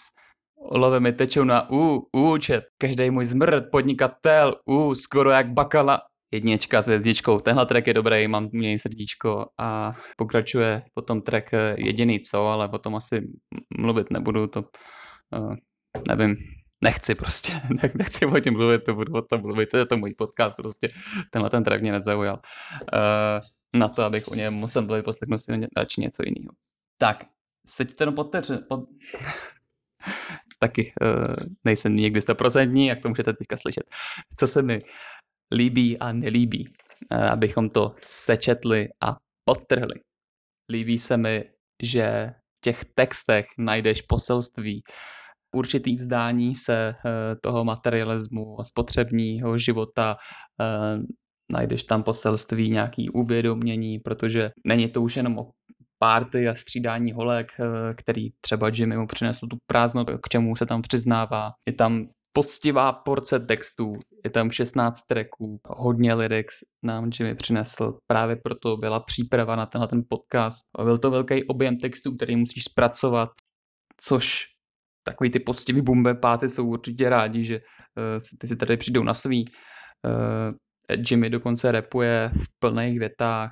Olove 0.67 0.99
mi 0.99 1.13
tečou 1.13 1.43
na 1.43 1.69
U, 1.71 2.09
účet, 2.11 2.63
každý 2.77 3.09
můj 3.09 3.25
zmrt, 3.25 3.63
podnikatel, 3.71 4.55
U, 4.65 4.95
skoro 4.95 5.31
jak 5.31 5.53
bakala, 5.53 6.01
jednička 6.33 6.81
s 6.81 6.85
hvězdičkou. 6.85 7.39
Tenhle 7.39 7.65
track 7.65 7.87
je 7.87 7.93
dobrý, 7.93 8.27
mám 8.27 8.49
něj 8.53 8.79
srdíčko 8.79 9.45
a 9.57 9.93
pokračuje 10.17 10.81
potom 10.93 11.21
track 11.21 11.53
eh, 11.53 11.75
jediný 11.77 12.19
co, 12.19 12.47
ale 12.47 12.69
potom 12.69 12.95
asi 12.95 13.27
mluvit 13.77 14.11
nebudu, 14.11 14.47
to 14.47 14.63
uh, 15.37 15.55
nevím, 16.07 16.35
nechci 16.83 17.15
prostě, 17.15 17.61
nechci 17.95 18.25
o 18.25 18.39
tím 18.39 18.53
mluvit, 18.53 18.83
to 18.83 18.95
budu 18.95 19.13
o 19.13 19.21
tom 19.21 19.41
mluvit, 19.41 19.69
to 19.69 19.77
je 19.77 19.85
to 19.85 19.97
můj 19.97 20.13
podcast 20.13 20.57
prostě, 20.57 20.89
tenhle 21.31 21.49
ten 21.49 21.63
track 21.63 21.81
mě 21.81 21.91
nezaujal. 21.91 22.41
Uh, 22.93 23.39
na 23.79 23.87
to, 23.87 24.03
abych 24.03 24.27
o 24.27 24.35
něm 24.35 24.53
musel 24.53 24.81
mluvit, 24.81 25.05
poslechnout 25.05 25.37
si 25.37 25.67
radši 25.77 26.01
něco 26.01 26.23
jiného. 26.25 26.51
Tak, 26.97 27.25
seďte 27.67 28.01
jenom 28.01 28.15
pod, 28.15 28.23
teře, 28.23 28.57
pod... 28.69 28.79
taky 30.59 30.93
uh, 31.01 31.35
nejsem 31.63 31.95
někdy 31.95 32.21
stoprocentní, 32.21 32.87
jak 32.87 33.01
to 33.01 33.09
můžete 33.09 33.33
teďka 33.33 33.57
slyšet. 33.57 33.83
Co 34.37 34.47
se 34.47 34.61
mi 34.61 34.81
líbí 35.53 35.99
a 35.99 36.11
nelíbí, 36.11 36.65
eh, 37.11 37.29
abychom 37.29 37.69
to 37.69 37.95
sečetli 38.01 38.87
a 39.03 39.17
podtrhli. 39.45 39.95
Líbí 40.71 40.97
se 40.97 41.17
mi, 41.17 41.43
že 41.83 42.33
v 42.57 42.61
těch 42.61 42.85
textech 42.95 43.45
najdeš 43.57 44.01
poselství, 44.01 44.83
určitý 45.55 45.95
vzdání 45.95 46.55
se 46.55 46.95
eh, 47.05 47.35
toho 47.41 47.63
materialismu 47.63 48.59
a 48.59 48.63
spotřebního 48.63 49.57
života, 49.57 50.17
eh, 50.61 50.97
najdeš 51.51 51.83
tam 51.83 52.03
poselství, 52.03 52.69
nějaký 52.69 53.09
uvědomění, 53.09 53.99
protože 53.99 54.51
není 54.67 54.89
to 54.89 55.01
už 55.01 55.17
jenom 55.17 55.37
o 55.37 55.51
párty 56.05 56.47
a 56.47 56.55
střídání 56.55 57.11
holek, 57.11 57.51
který 57.95 58.29
třeba 58.41 58.69
Jimmy 58.73 58.97
mu 58.97 59.07
přinesl 59.07 59.47
tu 59.47 59.57
prázdnotu, 59.67 60.17
k 60.17 60.29
čemu 60.29 60.55
se 60.55 60.65
tam 60.65 60.81
přiznává. 60.81 61.51
Je 61.67 61.73
tam 61.73 62.07
poctivá 62.33 62.93
porce 62.93 63.39
textů, 63.39 63.93
je 64.23 64.29
tam 64.29 64.51
16 64.51 65.01
tracků, 65.01 65.59
hodně 65.67 66.13
lyrics 66.13 66.55
nám 66.83 67.09
Jimmy 67.19 67.35
přinesl, 67.35 67.97
právě 68.07 68.35
proto 68.35 68.77
byla 68.77 68.99
příprava 68.99 69.55
na 69.55 69.65
tenhle 69.65 69.87
ten 69.87 70.01
podcast. 70.09 70.65
Byl 70.83 70.97
to 70.97 71.11
velký 71.11 71.47
objem 71.47 71.77
textů, 71.77 72.15
který 72.15 72.35
musíš 72.35 72.63
zpracovat, 72.63 73.29
což 74.01 74.43
takový 75.03 75.29
ty 75.31 75.39
poctivý 75.39 75.81
bumbe 75.81 76.15
páty 76.15 76.49
jsou 76.49 76.67
určitě 76.67 77.09
rádi, 77.09 77.43
že 77.43 77.59
uh, 77.59 78.19
ty 78.39 78.47
si 78.47 78.55
tady 78.55 78.77
přijdou 78.77 79.03
na 79.03 79.13
svý. 79.13 79.45
Uh, 80.05 80.53
Jimmy 81.09 81.29
dokonce 81.29 81.71
repuje 81.71 82.31
v 82.33 82.45
plných 82.59 82.99
větách, 82.99 83.51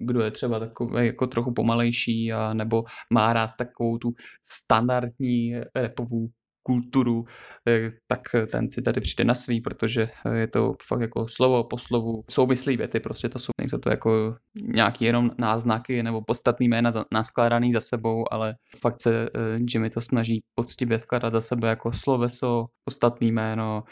kdo 0.00 0.20
je 0.20 0.30
třeba 0.30 0.58
takový 0.58 1.06
jako 1.06 1.26
trochu 1.26 1.52
pomalejší 1.52 2.32
a 2.32 2.54
nebo 2.54 2.84
má 3.12 3.32
rád 3.32 3.50
takovou 3.58 3.98
tu 3.98 4.12
standardní 4.42 5.54
repovou 5.74 6.28
kulturu, 6.62 7.24
eh, 7.68 7.90
tak 8.06 8.20
ten 8.52 8.70
si 8.70 8.82
tady 8.82 9.00
přijde 9.00 9.24
na 9.24 9.34
svý, 9.34 9.60
protože 9.60 10.08
je 10.34 10.46
to 10.46 10.74
fakt 10.88 11.00
jako 11.00 11.28
slovo 11.28 11.64
po 11.64 11.78
slovu 11.78 12.24
souvislý 12.30 12.76
věty, 12.76 13.00
prostě 13.00 13.28
to 13.28 13.38
jsou, 13.38 13.50
to 13.82 13.90
jako 13.90 14.36
nějaký 14.62 15.04
jenom 15.04 15.30
náznaky 15.38 16.02
nebo 16.02 16.22
podstatný 16.22 16.68
jména 16.68 16.92
naskládaný 17.12 17.72
za 17.72 17.80
sebou, 17.80 18.32
ale 18.32 18.54
fakt 18.80 19.00
se 19.00 19.28
Jimmy 19.68 19.90
to 19.90 20.00
snaží 20.00 20.40
poctivě 20.54 20.98
skládat 20.98 21.32
za 21.32 21.40
sebe 21.40 21.68
jako 21.68 21.92
sloveso, 21.92 22.66
podstatný 22.84 23.32
jméno, 23.32 23.82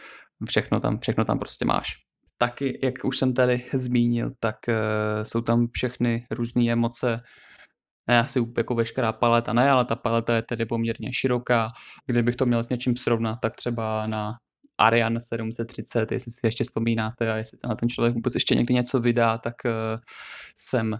všechno 0.48 0.80
tam, 0.80 0.98
všechno 0.98 1.24
tam 1.24 1.38
prostě 1.38 1.64
máš. 1.64 2.07
Taky, 2.38 2.78
jak 2.82 2.94
už 3.04 3.18
jsem 3.18 3.34
tady 3.34 3.64
zmínil, 3.74 4.30
tak 4.40 4.56
uh, 4.68 4.74
jsou 5.22 5.40
tam 5.40 5.66
všechny 5.72 6.26
různé 6.30 6.72
emoce, 6.72 7.20
ne 8.08 8.20
asi 8.20 8.40
jako 8.56 8.74
veškerá 8.74 9.12
paleta, 9.12 9.52
ne, 9.52 9.70
ale 9.70 9.84
ta 9.84 9.96
paleta 9.96 10.36
je 10.36 10.42
tedy 10.42 10.66
poměrně 10.66 11.12
široká. 11.12 11.68
Kdybych 12.06 12.36
to 12.36 12.46
měl 12.46 12.64
s 12.64 12.68
něčím 12.68 12.96
srovnat, 12.96 13.38
tak 13.42 13.56
třeba 13.56 14.06
na 14.06 14.34
Ariane 14.78 15.20
730, 15.20 16.12
jestli 16.12 16.32
si 16.32 16.46
ještě 16.46 16.64
vzpomínáte 16.64 17.32
a 17.32 17.36
jestli 17.36 17.58
na 17.68 17.74
ten 17.74 17.88
člověk 17.88 18.14
vůbec 18.14 18.34
ještě 18.34 18.54
někdy 18.54 18.74
něco 18.74 19.00
vydá, 19.00 19.38
tak 19.38 19.54
uh, 19.64 20.00
jsem 20.56 20.98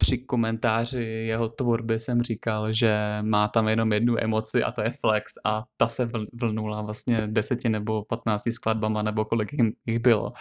při 0.00 0.18
komentáři 0.18 1.02
jeho 1.02 1.48
tvorby 1.48 1.98
jsem 1.98 2.22
říkal, 2.22 2.72
že 2.72 3.18
má 3.22 3.48
tam 3.48 3.68
jenom 3.68 3.92
jednu 3.92 4.24
emoci 4.24 4.62
a 4.64 4.72
to 4.72 4.82
je 4.82 4.90
flex 5.00 5.32
a 5.44 5.64
ta 5.76 5.88
se 5.88 6.10
vlnula 6.32 6.82
vlastně 6.82 7.26
deseti 7.26 7.68
nebo 7.68 8.04
patnácti 8.04 8.52
skladbama 8.52 9.02
nebo 9.02 9.24
kolik 9.24 9.48
jich 9.86 9.98
bylo 9.98 10.32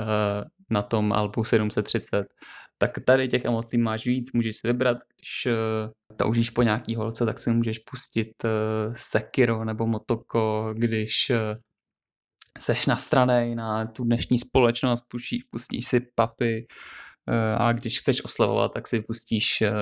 eh, 0.00 0.44
na 0.70 0.82
tom 0.82 1.12
albu 1.12 1.44
730. 1.44 2.26
Tak 2.78 2.98
tady 3.04 3.28
těch 3.28 3.44
emocí 3.44 3.78
máš 3.78 4.06
víc, 4.06 4.32
můžeš 4.32 4.56
si 4.56 4.66
vybrat, 4.66 4.98
když 5.16 5.46
eh, 5.46 6.14
toužíš 6.16 6.50
po 6.50 6.62
nějaký 6.62 6.96
holce, 6.96 7.26
tak 7.26 7.38
si 7.38 7.50
můžeš 7.50 7.78
pustit 7.78 8.32
eh, 8.44 8.48
Sekiro 8.96 9.64
nebo 9.64 9.86
Motoko, 9.86 10.74
když 10.76 11.32
seš 12.58 12.86
na 12.86 12.96
straně 12.96 13.54
na 13.56 13.86
tu 13.86 14.04
dnešní 14.04 14.38
společnost, 14.38 15.04
pustíš, 15.08 15.42
pustíš 15.42 15.88
si 15.88 16.00
papy, 16.14 16.66
a 17.58 17.72
když 17.72 17.98
chceš 17.98 18.24
oslavovat, 18.24 18.72
tak 18.74 18.88
si 18.88 19.00
pustíš 19.00 19.62
eh, 19.62 19.72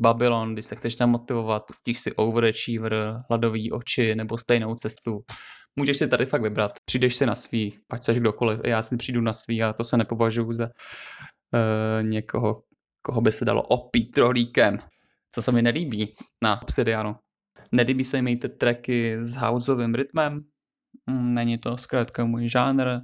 Babylon, 0.00 0.52
když 0.52 0.66
se 0.66 0.76
chceš 0.76 0.96
namotivovat, 0.96 1.66
pustíš 1.66 2.00
si 2.00 2.12
Overachiever, 2.12 3.22
Hladový 3.28 3.72
oči 3.72 4.14
nebo 4.14 4.38
stejnou 4.38 4.74
cestu. 4.74 5.24
Můžeš 5.76 5.96
si 5.96 6.08
tady 6.08 6.26
fakt 6.26 6.42
vybrat. 6.42 6.72
Přijdeš 6.84 7.16
si 7.16 7.26
na 7.26 7.34
svý, 7.34 7.78
ať 7.90 8.04
seš 8.04 8.18
kdokoliv. 8.18 8.60
Já 8.64 8.82
si 8.82 8.96
přijdu 8.96 9.20
na 9.20 9.32
svý 9.32 9.62
a 9.62 9.72
to 9.72 9.84
se 9.84 9.96
nepovažuji 9.96 10.52
za 10.52 10.64
uh, 10.64 12.08
někoho, 12.08 12.62
koho 13.02 13.20
by 13.20 13.32
se 13.32 13.44
dalo 13.44 13.62
opít 13.62 14.18
rohlíkem. 14.18 14.78
Co 15.32 15.42
se 15.42 15.52
mi 15.52 15.62
nelíbí 15.62 16.14
na 16.42 16.62
Obsidianu. 16.62 17.16
Nelíbí 17.72 18.04
se 18.04 18.22
mi 18.22 18.36
ty 18.36 18.48
tracky 18.48 19.16
s 19.20 19.34
houseovým 19.34 19.94
rytmem. 19.94 20.44
Mm, 21.06 21.34
není 21.34 21.58
to 21.58 21.76
zkrátka 21.76 22.24
můj 22.24 22.48
žánr 22.48 23.00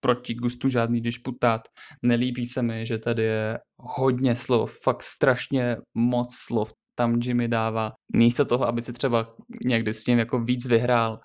proti 0.00 0.34
gustu 0.34 0.68
žádný 0.68 1.00
disputát. 1.00 1.60
Nelíbí 2.02 2.46
se 2.46 2.62
mi, 2.62 2.86
že 2.86 2.98
tady 2.98 3.22
je 3.22 3.58
hodně 3.78 4.36
slov, 4.36 4.78
fakt 4.82 5.02
strašně 5.02 5.76
moc 5.94 6.34
slov 6.34 6.72
tam 7.00 7.20
Jimmy 7.22 7.48
dává. 7.48 7.92
Místo 8.12 8.44
toho, 8.44 8.66
aby 8.68 8.82
si 8.82 8.92
třeba 8.92 9.34
někdy 9.64 9.94
s 9.94 10.04
tím 10.04 10.18
jako 10.18 10.40
víc 10.40 10.66
vyhrál, 10.66 11.20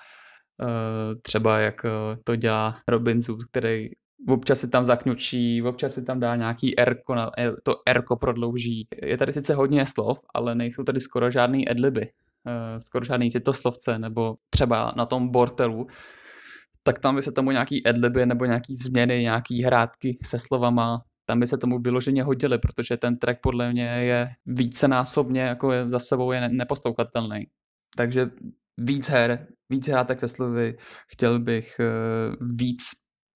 eh, 0.62 1.16
třeba 1.22 1.60
jak 1.60 1.86
eh, 1.86 1.90
to 2.24 2.36
dělá 2.36 2.80
Robinson, 2.88 3.38
který 3.52 3.90
občas 4.28 4.60
si 4.60 4.70
tam 4.70 4.84
zakňučí, 4.86 5.62
občas 5.62 5.94
si 5.94 6.06
tam 6.06 6.20
dá 6.20 6.36
nějaký 6.36 6.80
erko, 6.80 7.16
eh, 7.38 7.52
to 7.64 7.76
erko 7.88 8.16
prodlouží. 8.16 8.88
Je 9.04 9.18
tady 9.18 9.34
sice 9.34 9.54
hodně 9.54 9.86
slov, 9.86 10.20
ale 10.34 10.56
nejsou 10.56 10.84
tady 10.84 11.00
skoro 11.00 11.32
žádný 11.32 11.72
edliby, 11.72 12.10
skoro 12.78 13.06
žádný 13.06 13.32
tyto 13.32 13.54
slovce, 13.54 14.00
nebo 14.00 14.36
třeba 14.50 14.94
na 14.98 15.06
tom 15.06 15.32
bortelu, 15.32 15.88
tak 16.88 17.00
tam 17.00 17.16
by 17.16 17.22
se 17.22 17.32
tomu 17.32 17.52
nějaký 17.52 17.86
adliby 17.86 18.26
nebo 18.26 18.46
nějaký 18.46 18.76
změny, 18.76 19.22
nějaký 19.22 19.64
hrátky 19.64 20.18
se 20.26 20.40
slovama, 20.40 21.02
tam 21.26 21.40
by 21.40 21.48
se 21.48 21.58
tomu 21.58 21.80
vyloženě 21.80 22.24
hodili, 22.24 22.58
protože 22.58 22.98
ten 22.98 23.18
track 23.18 23.40
podle 23.42 23.72
mě 23.72 23.84
je 23.84 24.30
vícenásobně 24.46 25.42
jako 25.42 25.72
je 25.72 25.90
za 25.90 26.00
sebou 26.00 26.32
je 26.32 26.50
nepostoukatelný. 26.50 27.46
Takže 27.98 28.30
víc 28.78 29.10
her, 29.10 29.48
víc 29.70 29.88
hrátek 29.88 30.20
se 30.20 30.28
slovy, 30.28 30.78
chtěl 31.12 31.40
bych 31.40 31.76
uh, 31.80 32.48
víc 32.58 32.82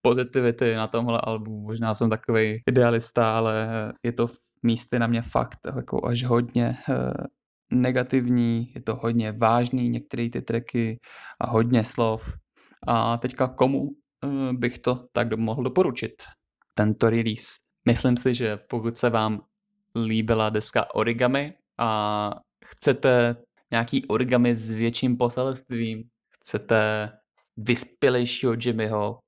pozitivity 0.01 0.75
na 0.75 0.87
tomhle 0.87 1.19
albu. 1.23 1.61
Možná 1.61 1.93
jsem 1.93 2.09
takový 2.09 2.61
idealista, 2.69 3.37
ale 3.37 3.67
je 4.05 4.13
to 4.13 4.29
místy 4.63 4.99
na 4.99 5.07
mě 5.07 5.21
fakt 5.21 5.59
jako 5.75 6.05
až 6.05 6.23
hodně 6.23 6.77
uh, 6.89 6.95
negativní, 7.73 8.71
je 8.75 8.81
to 8.81 8.95
hodně 8.95 9.31
vážný, 9.31 9.89
některé 9.89 10.29
ty 10.29 10.41
tracky 10.41 10.99
a 11.41 11.49
hodně 11.49 11.83
slov. 11.83 12.33
A 12.87 13.17
teďka 13.17 13.47
komu 13.47 13.89
eh, 14.23 14.53
bych 14.53 14.79
to 14.79 15.07
tak 15.11 15.33
mohl 15.33 15.63
doporučit, 15.63 16.13
tento 16.73 17.09
release. 17.09 17.47
Myslím 17.85 18.17
si, 18.17 18.35
že 18.35 18.57
pokud 18.57 18.97
se 18.97 19.09
vám 19.09 19.41
líbila 19.95 20.49
deska 20.49 20.95
Origami 20.95 21.53
a 21.77 22.31
chcete 22.65 23.35
nějaký 23.71 24.05
origami 24.05 24.55
s 24.55 24.69
větším 24.69 25.17
poselstvím, 25.17 26.03
chcete 26.39 27.09
vyspělejšího 27.57 28.53
Jimmyho, 28.59 29.19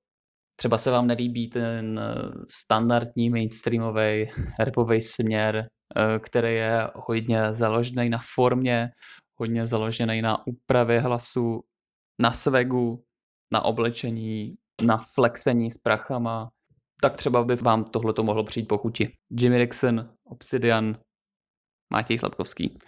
třeba 0.55 0.77
se 0.77 0.91
vám 0.91 1.07
nelíbí 1.07 1.49
ten 1.49 1.99
standardní 2.47 3.29
mainstreamový 3.29 4.29
rapový 4.59 5.01
směr, 5.01 5.67
eh, 5.95 6.19
který 6.19 6.53
je 6.53 6.87
hodně 6.95 7.53
založený 7.53 8.09
na 8.09 8.19
formě, 8.35 8.89
hodně 9.35 9.65
založený 9.65 10.21
na 10.21 10.47
úpravě 10.47 10.99
hlasu, 10.99 11.61
na 12.19 12.31
svegu, 12.31 13.03
na 13.53 13.61
oblečení, 13.61 14.55
na 14.81 14.97
flexení 14.97 15.71
s 15.71 15.77
prachama, 15.77 16.51
tak 17.01 17.17
třeba 17.17 17.43
by 17.43 17.55
vám 17.55 17.83
tohle 17.83 18.13
to 18.13 18.23
mohlo 18.23 18.43
přijít 18.43 18.67
po 18.67 18.77
chuti. 18.77 19.13
Jimmy 19.29 19.59
Dixon, 19.59 20.09
Obsidian, 20.23 20.97
Matěj 21.93 22.17
Sladkovský. 22.17 22.79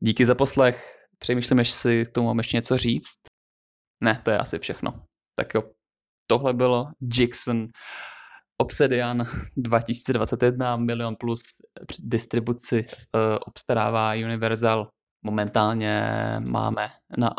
Díky 0.00 0.26
za 0.26 0.34
poslech. 0.34 1.06
Přemýšlím, 1.18 1.58
jestli 1.58 1.74
si 1.74 2.06
k 2.06 2.12
tomu 2.12 2.26
mám 2.26 2.38
ještě 2.38 2.56
něco 2.56 2.78
říct. 2.78 3.18
Ne, 4.00 4.20
to 4.24 4.30
je 4.30 4.38
asi 4.38 4.58
všechno. 4.58 5.04
Tak 5.34 5.54
jo, 5.54 5.62
tohle 6.26 6.54
bylo 6.54 6.86
Jackson 7.18 7.68
Obsidian 8.60 9.24
2021, 9.56 10.76
milion 10.76 11.16
plus 11.16 11.40
distribuci 11.98 12.84
uh, 12.84 13.20
obstarává 13.46 14.12
Universal. 14.12 14.88
Momentálně 15.24 16.02
máme 16.40 16.90
na 17.18 17.34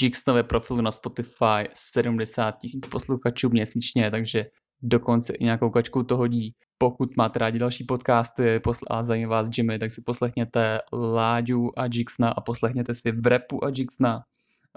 Jixnové 0.00 0.42
profilu 0.42 0.80
na 0.80 0.90
Spotify 0.90 1.68
70 1.74 2.58
tisíc 2.58 2.86
posluchačů 2.86 3.48
měsíčně, 3.48 4.10
takže 4.10 4.46
dokonce 4.82 5.32
i 5.32 5.44
nějakou 5.44 5.70
kačku 5.70 6.02
to 6.02 6.16
hodí. 6.16 6.54
Pokud 6.78 7.16
máte 7.16 7.38
rádi 7.38 7.58
další 7.58 7.84
podcasty 7.84 8.60
a 8.90 9.02
zajímá 9.02 9.30
vás 9.30 9.58
Jimmy, 9.58 9.78
tak 9.78 9.90
si 9.90 10.02
poslechněte 10.06 10.78
Láďu 10.92 11.78
a 11.78 11.84
Jixna 11.92 12.30
a 12.30 12.40
poslechněte 12.40 12.94
si 12.94 13.12
v 13.12 13.26
repu 13.26 13.64
a 13.64 13.68
Jixna. 13.68 14.20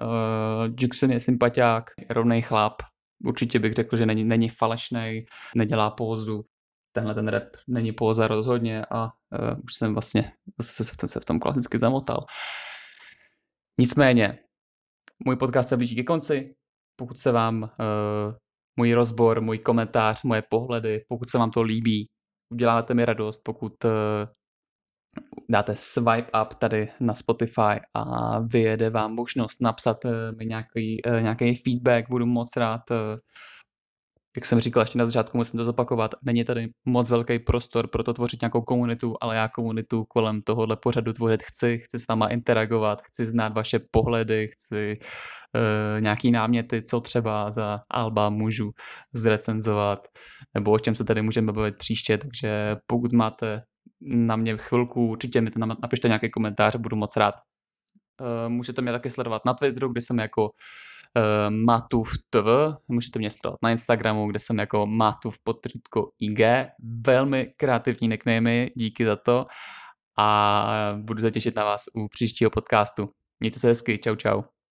Uh, 0.01 0.75
Jixon 0.79 1.11
je 1.11 1.19
sympatiák, 1.19 1.91
rovnej 2.09 2.41
chlap. 2.41 2.73
Určitě 3.25 3.59
bych 3.59 3.73
řekl, 3.73 3.97
že 3.97 4.05
není, 4.05 4.23
není 4.23 4.49
falešný, 4.49 5.25
nedělá 5.55 5.89
pózu. 5.89 6.45
Tenhle 6.91 7.13
ten 7.13 7.27
rap 7.27 7.43
není 7.67 7.91
póza 7.91 8.27
rozhodně 8.27 8.85
a 8.91 9.03
uh, 9.03 9.09
už 9.63 9.73
jsem 9.73 9.93
vlastně 9.93 10.31
zase 10.59 10.83
se, 10.83 11.07
se 11.07 11.19
v 11.19 11.25
tom 11.25 11.39
klasicky 11.39 11.79
zamotal. 11.79 12.25
Nicméně, 13.79 14.39
můj 15.25 15.35
podcast 15.35 15.69
se 15.69 15.77
blíží 15.77 15.95
ke 15.95 16.03
konci. 16.03 16.55
Pokud 16.95 17.19
se 17.19 17.31
vám 17.31 17.63
uh, 17.63 17.69
můj 18.77 18.93
rozbor, 18.93 19.41
můj 19.41 19.57
komentář, 19.57 20.23
moje 20.23 20.43
pohledy, 20.49 21.05
pokud 21.09 21.29
se 21.29 21.37
vám 21.37 21.51
to 21.51 21.61
líbí, 21.61 22.09
uděláte 22.53 22.93
mi 22.93 23.05
radost, 23.05 23.41
pokud 23.45 23.85
uh, 23.85 23.91
dáte 25.49 25.75
swipe 25.75 26.41
up 26.41 26.53
tady 26.53 26.89
na 26.99 27.13
Spotify 27.13 27.79
a 27.93 28.39
vyjede 28.39 28.89
vám 28.89 29.15
možnost 29.15 29.61
napsat 29.61 30.05
uh, 30.05 30.11
mi 30.37 30.45
nějaký, 30.45 31.01
uh, 31.07 31.21
nějaký 31.21 31.55
feedback, 31.55 32.09
budu 32.09 32.25
moc 32.25 32.55
rád 32.57 32.81
uh, 32.91 32.97
jak 34.35 34.45
jsem 34.45 34.59
říkal 34.59 34.83
ještě 34.83 34.97
na 34.97 35.05
začátku, 35.05 35.37
musím 35.37 35.57
to 35.57 35.65
zopakovat, 35.65 36.15
není 36.23 36.43
tady 36.43 36.69
moc 36.85 37.09
velký 37.09 37.39
prostor 37.39 37.87
pro 37.87 38.03
to 38.03 38.13
tvořit 38.13 38.41
nějakou 38.41 38.61
komunitu, 38.61 39.15
ale 39.21 39.35
já 39.35 39.47
komunitu 39.47 40.05
kolem 40.05 40.41
tohohle 40.41 40.75
pořadu 40.75 41.13
tvořit 41.13 41.43
chci, 41.43 41.79
chci 41.79 41.99
s 41.99 42.07
váma 42.07 42.27
interagovat, 42.27 43.01
chci 43.01 43.25
znát 43.25 43.53
vaše 43.53 43.79
pohledy, 43.91 44.49
chci 44.53 44.99
uh, 44.99 46.01
nějaký 46.01 46.31
náměty, 46.31 46.81
co 46.81 47.01
třeba 47.01 47.51
za 47.51 47.81
Alba 47.91 48.29
můžu 48.29 48.71
zrecenzovat, 49.13 50.07
nebo 50.53 50.71
o 50.71 50.79
čem 50.79 50.95
se 50.95 51.03
tady 51.03 51.21
můžeme 51.21 51.51
bavit 51.51 51.77
příště, 51.77 52.17
takže 52.17 52.75
pokud 52.87 53.13
máte 53.13 53.61
na 54.01 54.35
mě 54.35 54.57
chvilku, 54.57 55.07
určitě 55.07 55.41
mi 55.41 55.51
to 55.51 55.59
napište 55.59 56.07
nějaký 56.07 56.29
komentář, 56.29 56.75
budu 56.75 56.95
moc 56.95 57.15
rád. 57.15 57.35
Uh, 58.21 58.49
můžete 58.49 58.81
mě 58.81 58.91
taky 58.91 59.09
sledovat 59.09 59.45
na 59.45 59.53
Twitteru, 59.53 59.91
kde 59.91 60.01
jsem 60.01 60.19
jako 60.19 60.49
uh, 61.17 61.55
Matův 61.55 62.11
TV, 62.29 62.77
můžete 62.87 63.19
mě 63.19 63.29
sledovat 63.29 63.59
na 63.63 63.71
Instagramu, 63.71 64.27
kde 64.27 64.39
jsem 64.39 64.59
jako 64.59 64.87
Matův 64.87 65.37
potřítko 65.43 66.09
IG, 66.19 66.39
velmi 67.05 67.53
kreativní 67.57 68.07
nicknamy, 68.07 68.71
díky 68.75 69.05
za 69.05 69.15
to 69.15 69.45
a 70.17 70.91
budu 70.95 71.21
se 71.21 71.31
těšit 71.31 71.55
na 71.55 71.63
vás 71.63 71.83
u 71.95 72.07
příštího 72.07 72.51
podcastu. 72.51 73.09
Mějte 73.39 73.59
se 73.59 73.67
hezky, 73.67 73.97
čau 73.97 74.15
čau. 74.15 74.41